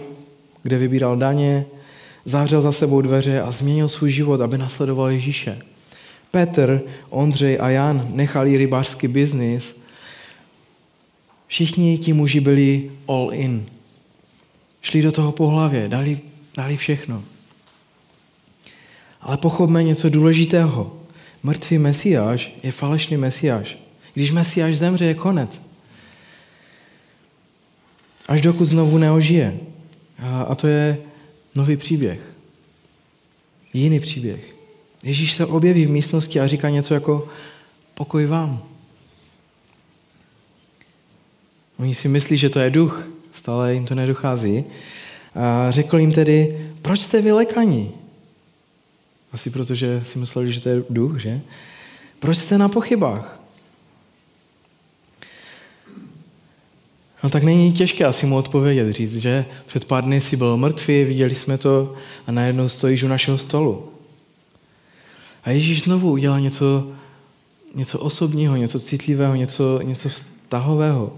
kde 0.63 0.77
vybíral 0.77 1.17
daně, 1.17 1.65
zavřel 2.25 2.61
za 2.61 2.71
sebou 2.71 3.01
dveře 3.01 3.41
a 3.41 3.51
změnil 3.51 3.89
svůj 3.89 4.11
život, 4.11 4.41
aby 4.41 4.57
nasledoval 4.57 5.09
Ježíše. 5.09 5.61
Petr, 6.31 6.81
Ondřej 7.09 7.57
a 7.61 7.69
Jan 7.69 8.07
nechali 8.13 8.57
rybářský 8.57 9.07
biznis. 9.07 9.75
Všichni 11.47 11.97
ti 11.97 12.13
muži 12.13 12.39
byli 12.39 12.91
all 13.07 13.29
in. 13.33 13.65
Šli 14.81 15.01
do 15.01 15.11
toho 15.11 15.31
po 15.31 15.47
hlavě, 15.47 15.87
dali, 15.87 16.19
dali 16.57 16.77
všechno. 16.77 17.23
Ale 19.21 19.37
pochopme 19.37 19.83
něco 19.83 20.09
důležitého. 20.09 20.97
Mrtvý 21.43 21.77
mesiáš 21.77 22.55
je 22.63 22.71
falešný 22.71 23.17
mesiáš. 23.17 23.77
Když 24.13 24.31
mesiáš 24.31 24.77
zemře, 24.77 25.05
je 25.05 25.13
konec. 25.13 25.61
Až 28.27 28.41
dokud 28.41 28.65
znovu 28.65 28.97
neožije. 28.97 29.57
A, 30.19 30.41
a 30.41 30.55
to 30.55 30.67
je 30.67 30.97
nový 31.55 31.77
příběh. 31.77 32.19
Jiný 33.73 33.99
příběh. 33.99 34.55
Ježíš 35.03 35.33
se 35.33 35.45
objeví 35.45 35.85
v 35.85 35.89
místnosti 35.89 36.39
a 36.39 36.47
říká 36.47 36.69
něco 36.69 36.93
jako 36.93 37.27
pokoj 37.93 38.25
vám. 38.25 38.63
Oni 41.79 41.95
si 41.95 42.07
myslí, 42.07 42.37
že 42.37 42.49
to 42.49 42.59
je 42.59 42.69
duch, 42.69 43.07
stále 43.33 43.73
jim 43.73 43.85
to 43.85 43.95
nedochází. 43.95 44.63
A 45.35 45.71
řekl 45.71 45.97
jim 45.97 46.13
tedy, 46.13 46.69
proč 46.81 47.01
jste 47.01 47.21
vylekaní? 47.21 47.91
Asi 49.31 49.49
protože 49.49 50.01
si 50.05 50.19
mysleli, 50.19 50.53
že 50.53 50.61
to 50.61 50.69
je 50.69 50.83
duch, 50.89 51.19
že? 51.19 51.41
Proč 52.19 52.37
jste 52.37 52.57
na 52.57 52.69
pochybách? 52.69 53.40
No 57.23 57.29
tak 57.29 57.43
není 57.43 57.73
těžké 57.73 58.05
asi 58.05 58.25
mu 58.25 58.35
odpovědět, 58.35 58.93
říct, 58.93 59.15
že 59.15 59.45
před 59.65 59.85
pár 59.85 60.03
dny 60.03 60.21
si 60.21 60.37
byl 60.37 60.57
mrtvý, 60.57 61.03
viděli 61.03 61.35
jsme 61.35 61.57
to 61.57 61.95
a 62.27 62.31
najednou 62.31 62.67
stojíš 62.67 63.03
u 63.03 63.07
našeho 63.07 63.37
stolu. 63.37 63.91
A 65.43 65.49
Ježíš 65.49 65.81
znovu 65.81 66.11
udělá 66.11 66.39
něco, 66.39 66.91
něco 67.75 67.99
osobního, 67.99 68.55
něco 68.55 68.79
citlivého, 68.79 69.35
něco, 69.35 69.79
něco 69.83 70.09
vztahového. 70.09 71.15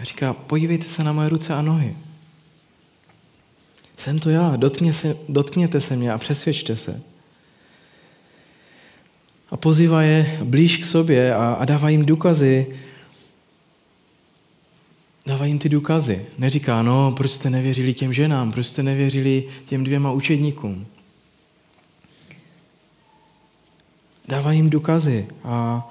A 0.00 0.04
říká, 0.04 0.32
podívejte 0.32 0.84
se 0.84 1.04
na 1.04 1.12
moje 1.12 1.28
ruce 1.28 1.54
a 1.54 1.62
nohy. 1.62 1.96
Jsem 3.96 4.18
to 4.18 4.30
já, 4.30 4.56
dotkně 4.56 4.92
se, 4.92 5.16
dotkněte 5.28 5.80
se 5.80 5.96
mě 5.96 6.12
a 6.12 6.18
přesvědčte 6.18 6.76
se. 6.76 7.02
A 9.50 9.56
pozývá 9.56 10.02
je 10.02 10.38
blíž 10.44 10.76
k 10.76 10.84
sobě 10.84 11.34
a, 11.34 11.52
a 11.52 11.64
dává 11.64 11.88
jim 11.88 12.06
důkazy, 12.06 12.66
dává 15.26 15.46
jim 15.46 15.58
ty 15.58 15.68
důkazy. 15.68 16.26
Neříká, 16.38 16.82
no, 16.82 17.12
proč 17.16 17.30
jste 17.30 17.50
nevěřili 17.50 17.94
těm 17.94 18.12
ženám, 18.12 18.52
proč 18.52 18.66
jste 18.66 18.82
nevěřili 18.82 19.48
těm 19.64 19.84
dvěma 19.84 20.10
učedníkům. 20.10 20.86
Dává 24.28 24.52
jim 24.52 24.70
důkazy 24.70 25.26
a 25.44 25.88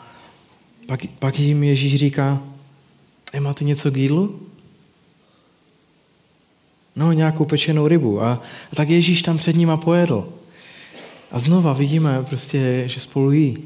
pak, 0.86 1.06
pak 1.20 1.40
jim 1.40 1.64
Ježíš 1.64 1.96
říká, 1.96 2.42
nemáte 3.34 3.64
něco 3.64 3.92
k 3.92 3.98
jídlu? 3.98 4.40
No, 6.96 7.12
nějakou 7.12 7.46
pečenou 7.46 7.88
rybu. 7.88 8.24
A, 8.24 8.32
a 8.72 8.76
tak 8.76 8.90
Ježíš 8.90 9.22
tam 9.22 9.38
před 9.38 9.56
nima 9.56 9.78
pojedl. 9.78 10.34
A 11.32 11.40
znova 11.40 11.74
vidíme 11.74 12.24
prostě, 12.24 12.84
že 12.86 13.00
spolu 13.00 13.32
jí. 13.32 13.58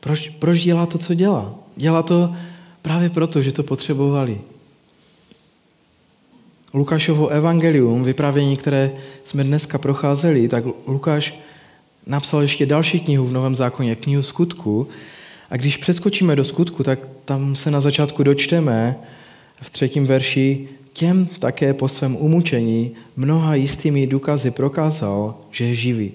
Proč, 0.00 0.28
proč 0.28 0.62
dělá 0.62 0.86
to, 0.86 0.98
co 0.98 1.14
dělá? 1.14 1.54
Dělá 1.76 2.02
to 2.02 2.34
právě 2.82 3.10
proto, 3.10 3.42
že 3.42 3.52
to 3.52 3.62
potřebovali. 3.62 4.40
Lukášovo 6.74 7.28
evangelium, 7.28 8.04
vyprávění, 8.04 8.56
které 8.56 8.90
jsme 9.24 9.44
dneska 9.44 9.78
procházeli, 9.78 10.48
tak 10.48 10.64
Lukáš 10.86 11.40
napsal 12.06 12.42
ještě 12.42 12.66
další 12.66 13.00
knihu 13.00 13.26
v 13.26 13.32
Novém 13.32 13.56
zákoně, 13.56 13.96
knihu 13.96 14.22
skutku. 14.22 14.88
A 15.50 15.56
když 15.56 15.76
přeskočíme 15.76 16.36
do 16.36 16.44
skutku, 16.44 16.82
tak 16.82 16.98
tam 17.24 17.56
se 17.56 17.70
na 17.70 17.80
začátku 17.80 18.22
dočteme 18.22 18.96
v 19.62 19.70
třetím 19.70 20.06
verši, 20.06 20.68
těm 20.92 21.26
také 21.26 21.74
po 21.74 21.88
svém 21.88 22.16
umučení 22.16 22.90
mnoha 23.16 23.54
jistými 23.54 24.06
důkazy 24.06 24.50
prokázal, 24.50 25.38
že 25.50 25.64
je 25.64 25.74
živý. 25.74 26.12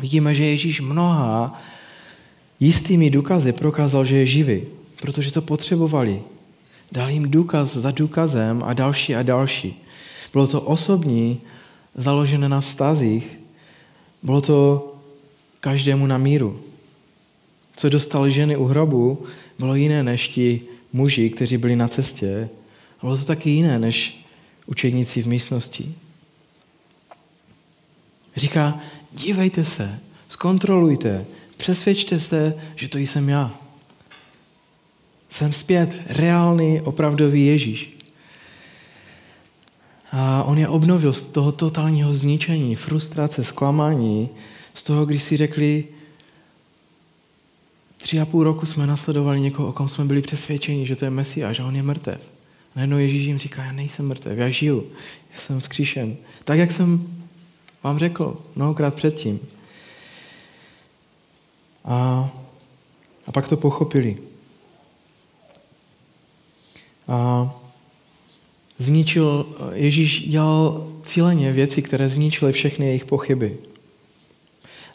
Vidíme, 0.00 0.34
že 0.34 0.44
Ježíš 0.44 0.80
mnoha 0.80 1.60
jistými 2.60 3.10
důkazy 3.10 3.52
prokázal, 3.52 4.04
že 4.04 4.16
je 4.16 4.26
živý, 4.26 4.62
protože 5.02 5.32
to 5.32 5.42
potřebovali. 5.42 6.22
Dal 6.92 7.10
jim 7.10 7.30
důkaz 7.30 7.76
za 7.76 7.90
důkazem 7.90 8.62
a 8.64 8.72
další 8.72 9.14
a 9.14 9.22
další. 9.22 9.82
Bylo 10.32 10.46
to 10.46 10.60
osobní, 10.60 11.40
založené 11.94 12.48
na 12.48 12.60
vztazích, 12.60 13.40
bylo 14.22 14.40
to 14.40 14.94
každému 15.60 16.06
na 16.06 16.18
míru. 16.18 16.60
Co 17.76 17.88
dostal 17.88 18.28
ženy 18.28 18.56
u 18.56 18.64
hrobu, 18.64 19.26
bylo 19.58 19.74
jiné 19.74 20.02
než 20.02 20.28
ti 20.28 20.62
muži, 20.92 21.30
kteří 21.30 21.56
byli 21.56 21.76
na 21.76 21.88
cestě. 21.88 22.48
A 22.98 23.06
bylo 23.06 23.18
to 23.18 23.24
taky 23.24 23.50
jiné 23.50 23.78
než 23.78 24.24
učedníci 24.66 25.22
v 25.22 25.26
místnosti. 25.26 25.94
Říká, 28.36 28.80
dívejte 29.12 29.64
se, 29.64 29.98
zkontrolujte, 30.28 31.24
přesvědčte 31.56 32.20
se, 32.20 32.54
že 32.76 32.88
to 32.88 32.98
jsem 32.98 33.28
já. 33.28 33.67
Jsem 35.30 35.52
zpět 35.52 35.90
reálný, 36.06 36.80
opravdový 36.80 37.46
Ježíš. 37.46 37.98
A 40.12 40.42
on 40.42 40.58
je 40.58 40.68
obnovil 40.68 41.12
z 41.12 41.22
toho 41.22 41.52
totálního 41.52 42.12
zničení, 42.12 42.74
frustrace, 42.74 43.44
zklamání, 43.44 44.28
z 44.74 44.82
toho, 44.82 45.06
když 45.06 45.22
si 45.22 45.36
řekli, 45.36 45.84
tři 47.96 48.20
a 48.20 48.26
půl 48.26 48.44
roku 48.44 48.66
jsme 48.66 48.86
nasledovali 48.86 49.40
někoho, 49.40 49.68
o 49.68 49.72
kom 49.72 49.88
jsme 49.88 50.04
byli 50.04 50.22
přesvědčeni, 50.22 50.86
že 50.86 50.96
to 50.96 51.04
je 51.04 51.10
Mesiáš 51.10 51.60
a 51.60 51.66
on 51.66 51.76
je 51.76 51.82
mrtev. 51.82 52.20
A 52.74 52.76
najednou 52.76 52.98
Ježíš 52.98 53.26
jim 53.26 53.38
říká, 53.38 53.64
já 53.64 53.72
nejsem 53.72 54.08
mrtev, 54.08 54.38
já 54.38 54.48
žiju, 54.48 54.86
já 55.32 55.40
jsem 55.40 55.60
vzkříšen. 55.60 56.16
Tak, 56.44 56.58
jak 56.58 56.72
jsem 56.72 57.18
vám 57.82 57.98
řekl 57.98 58.36
mnohokrát 58.56 58.94
předtím. 58.94 59.40
A, 61.84 62.30
a 63.26 63.32
pak 63.32 63.48
to 63.48 63.56
pochopili. 63.56 64.27
A 67.08 67.50
zničil, 68.78 69.46
Ježíš 69.72 70.28
dělal 70.28 70.86
cíleně 71.02 71.52
věci, 71.52 71.82
které 71.82 72.08
zničily 72.08 72.52
všechny 72.52 72.86
jejich 72.86 73.04
pochyby. 73.04 73.56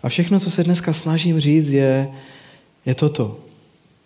A 0.03 0.09
všechno, 0.09 0.39
co 0.39 0.51
se 0.51 0.63
dneska 0.63 0.93
snažím 0.93 1.39
říct, 1.39 1.69
je, 1.69 2.09
je 2.85 2.95
toto. 2.95 3.39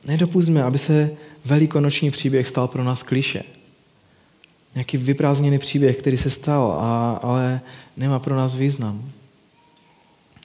Nedopustme, 0.06 0.64
aby 0.64 0.78
se 0.78 1.12
velikonoční 1.46 2.12
příběh 2.12 2.48
stal 2.48 2.68
pro 2.68 2.84
nás 2.84 3.04
kliše. 3.04 3.44
Nějaký 4.76 4.98
vyprázdněný 4.98 5.60
příběh, 5.60 5.98
který 5.98 6.18
se 6.18 6.30
stal, 6.30 6.72
a, 6.72 7.20
ale 7.24 7.62
nemá 7.98 8.20
pro 8.20 8.36
nás 8.36 8.56
význam. 8.56 9.12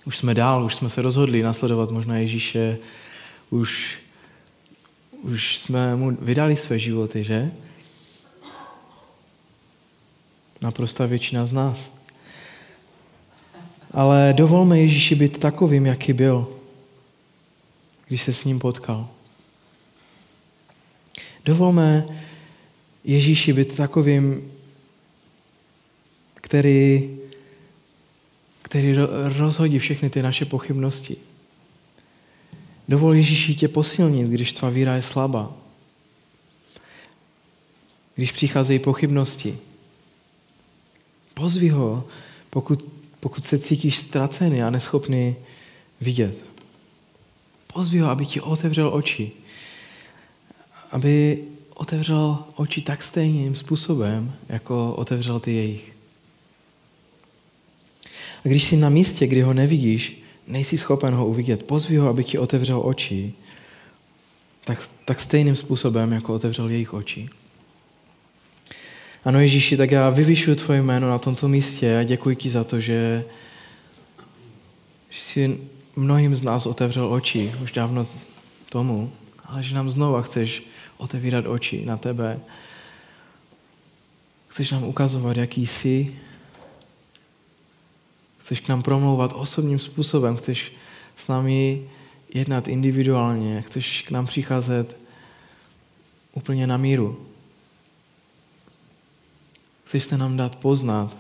Už 0.05 0.19
jsme 0.19 0.35
dál, 0.35 0.65
už 0.65 0.75
jsme 0.75 0.89
se 0.89 1.03
rozhodli 1.03 1.43
nasledovat 1.43 1.91
možná 1.91 2.19
Ježíše, 2.19 2.79
už, 3.51 3.99
už 5.23 5.59
jsme 5.59 5.97
mu 5.97 6.11
vydali 6.21 6.57
své 6.57 6.79
životy, 6.79 7.25
že? 7.25 7.53
Naprosta 10.63 11.07
většina 11.07 11.47
z 11.47 11.53
nás. 11.53 11.93
Ale 13.91 14.35
dovolme 14.37 14.79
Ježíši 14.79 15.15
být 15.15 15.39
takovým, 15.39 15.87
jaký 15.87 16.13
byl, 16.13 16.49
když 18.09 18.23
se 18.23 18.33
s 18.33 18.45
ním 18.45 18.59
potkal. 18.59 19.09
Dovolme 21.45 22.07
Ježíši 23.05 23.53
být 23.53 23.77
takovým, 23.77 24.53
který, 26.35 27.17
který 28.63 28.95
rozhodí 29.39 29.79
všechny 29.79 30.11
ty 30.11 30.23
naše 30.23 30.45
pochybnosti. 30.45 31.17
Dovol 32.89 33.15
Ježíši 33.15 33.55
tě 33.55 33.69
posilnit, 33.69 34.29
když 34.29 34.53
tvá 34.53 34.69
víra 34.69 34.95
je 34.95 35.03
slabá. 35.03 35.53
Když 38.15 38.33
přicházejí 38.33 38.79
pochybnosti. 38.79 39.59
Pozvi 41.35 41.69
ho, 41.69 42.05
pokud, 42.51 42.85
pokud 43.21 43.45
se 43.45 43.59
cítíš 43.59 43.97
ztracený 43.97 44.63
a 44.63 44.71
neschopný 44.71 45.37
vidět. 46.01 46.45
Pozvi 47.73 47.99
ho, 47.99 48.11
aby 48.11 48.27
ti 48.27 48.41
otevřel 48.41 48.95
oči. 48.95 49.33
Aby 50.91 51.45
otevřel 51.75 52.45
oči 52.55 52.81
tak 52.81 53.03
stejným 53.03 53.55
způsobem, 53.55 54.37
jako 54.49 54.95
otevřel 54.95 55.41
ty 55.41 55.53
jejich. 55.53 55.93
A 58.45 58.49
když 58.49 58.63
jsi 58.63 58.77
na 58.77 58.89
místě, 58.89 59.27
kdy 59.27 59.43
ho 59.43 59.55
nevidíš, 59.55 60.22
nejsi 60.47 60.79
schopen 60.79 61.15
ho 61.15 61.27
uvidět, 61.27 61.63
pozvi 61.63 61.97
ho, 61.97 62.09
aby 62.09 62.25
ti 62.25 62.39
otevřel 62.39 62.81
oči, 62.85 63.33
tak, 64.65 64.89
tak 65.05 65.21
stejným 65.21 65.57
způsobem, 65.57 66.13
jako 66.13 66.35
otevřel 66.35 66.69
jejich 66.69 66.95
oči. 66.95 67.29
Ano 69.25 69.41
Ježíši, 69.41 69.77
tak 69.77 69.91
já 69.91 70.11
vyvyšuju 70.11 70.57
tvoje 70.57 70.83
jméno 70.83 71.09
na 71.09 71.19
tomto 71.19 71.49
místě 71.49 71.99
a 71.99 72.03
děkuji 72.03 72.37
ti 72.37 72.51
za 72.51 72.65
to, 72.65 72.81
že, 72.81 73.25
že 75.11 75.21
jsi 75.21 75.59
mnohým 75.97 76.35
z 76.35 76.43
nás 76.43 76.67
otevřel 76.67 77.13
oči 77.13 77.55
už 77.63 77.73
dávno 77.73 78.07
tomu, 78.69 79.13
ale 79.45 79.63
že 79.63 79.75
nám 79.75 79.91
znova 79.91 80.23
chceš 80.23 80.67
otevírat 80.97 81.47
oči 81.47 81.87
na 81.87 81.97
tebe. 81.97 82.41
Chceš 84.49 84.71
nám 84.71 84.85
ukazovat, 84.85 85.37
jaký 85.37 85.67
jsi. 85.67 86.15
Chceš 88.43 88.61
k 88.61 88.69
nám 88.69 88.83
promlouvat 88.83 89.33
osobním 89.35 89.79
způsobem. 89.79 90.37
Chceš 90.37 90.73
s 91.17 91.29
námi 91.29 91.83
jednat 92.35 92.69
individuálně. 92.69 93.63
Chceš 93.63 94.03
k 94.03 94.11
nám 94.11 94.27
přicházet 94.27 94.97
úplně 96.33 96.67
na 96.67 96.77
míru. 96.77 97.27
Chceš 99.85 100.03
se 100.03 100.19
nám 100.19 100.37
dát 100.37 100.57
poznat. 100.57 101.17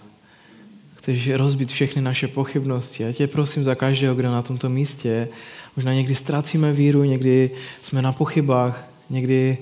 Chceš 0.95 1.31
rozbít 1.31 1.71
všechny 1.71 2.03
naše 2.03 2.29
pochybnosti. 2.29 3.03
Já 3.03 3.13
tě 3.13 3.27
prosím 3.27 3.65
za 3.65 3.75
každého, 3.75 4.15
kdo 4.15 4.33
na 4.33 4.43
tomto 4.43 4.69
místě. 4.69 5.29
Možná 5.77 5.95
někdy 5.95 6.15
ztrácíme 6.15 6.73
víru, 6.73 7.05
někdy 7.05 7.51
jsme 7.83 8.03
na 8.03 8.13
pochybách, 8.13 8.89
někdy 9.11 9.59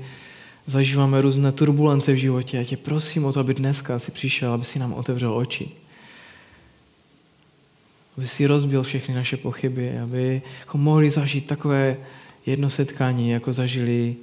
zažíváme 0.67 1.21
různé 1.21 1.53
turbulence 1.53 2.13
v 2.13 2.17
životě. 2.17 2.57
Já 2.57 2.65
tě 2.65 2.77
prosím 2.77 3.25
o 3.25 3.33
to, 3.33 3.41
aby 3.41 3.55
dneska 3.55 3.99
si 3.99 4.11
přišel, 4.11 4.53
aby 4.53 4.65
si 4.65 4.79
nám 4.79 4.93
otevřel 4.93 5.37
oči. 5.37 5.80
Aby 8.17 8.27
si 8.27 8.47
rozbil 8.47 8.83
všechny 8.83 9.15
naše 9.15 9.37
pochyby, 9.37 9.99
abychom 9.99 10.81
mohli 10.81 11.11
zažít 11.11 11.47
takové 11.47 11.97
jedno 12.47 12.71
setkání, 12.71 13.31
jako 13.31 13.53
zažili 13.53 14.17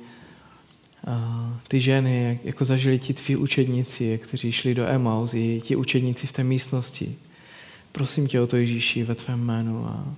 ty 1.67 1.80
ženy, 1.80 2.39
jako 2.43 2.65
zažili 2.65 3.00
ti 3.00 3.13
tví 3.13 3.36
učedníci, 3.36 4.19
kteří 4.23 4.52
šli 4.52 4.76
do 4.76 4.88
Emaus, 4.88 5.34
i 5.34 5.62
ti 5.62 5.76
učedníci 5.76 6.28
v 6.28 6.32
té 6.32 6.43
místnosti. 6.43 7.15
Prosím 7.91 8.28
tě 8.28 8.41
o 8.41 8.47
to, 8.47 8.58
Ježíši, 8.58 9.04
ve 9.04 9.15
tvém 9.15 9.39
jménu 9.39 9.86
a 9.86 10.13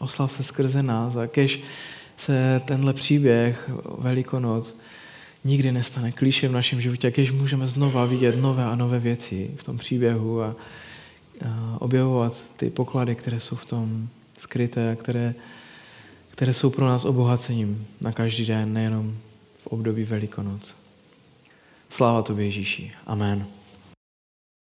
oslav 0.00 0.32
se 0.32 0.42
skrze 0.42 0.82
nás 0.82 1.16
a 1.16 1.26
kež 1.26 1.60
se 2.16 2.62
tenhle 2.64 2.92
příběh 2.92 3.70
Velikonoc 3.98 4.78
nikdy 5.44 5.72
nestane 5.72 6.12
klíše 6.12 6.48
v 6.48 6.52
našem 6.52 6.80
životě, 6.80 7.10
kež 7.10 7.32
můžeme 7.32 7.66
znova 7.66 8.04
vidět 8.04 8.40
nové 8.40 8.64
a 8.64 8.76
nové 8.76 8.98
věci 8.98 9.50
v 9.56 9.62
tom 9.62 9.78
příběhu 9.78 10.42
a, 10.42 10.46
a 10.46 10.56
objevovat 11.78 12.44
ty 12.56 12.70
poklady, 12.70 13.14
které 13.14 13.40
jsou 13.40 13.56
v 13.56 13.64
tom 13.64 14.08
skryté, 14.38 14.96
které, 15.00 15.34
které 16.30 16.52
jsou 16.52 16.70
pro 16.70 16.86
nás 16.86 17.04
obohacením 17.04 17.86
na 18.00 18.12
každý 18.12 18.46
den, 18.46 18.72
nejenom 18.72 19.16
v 19.58 19.66
období 19.66 20.04
Velikonoc. 20.04 20.76
Sláva 21.90 22.22
tobě 22.22 22.44
Ježíši. 22.44 22.92
Amen. 23.06 23.46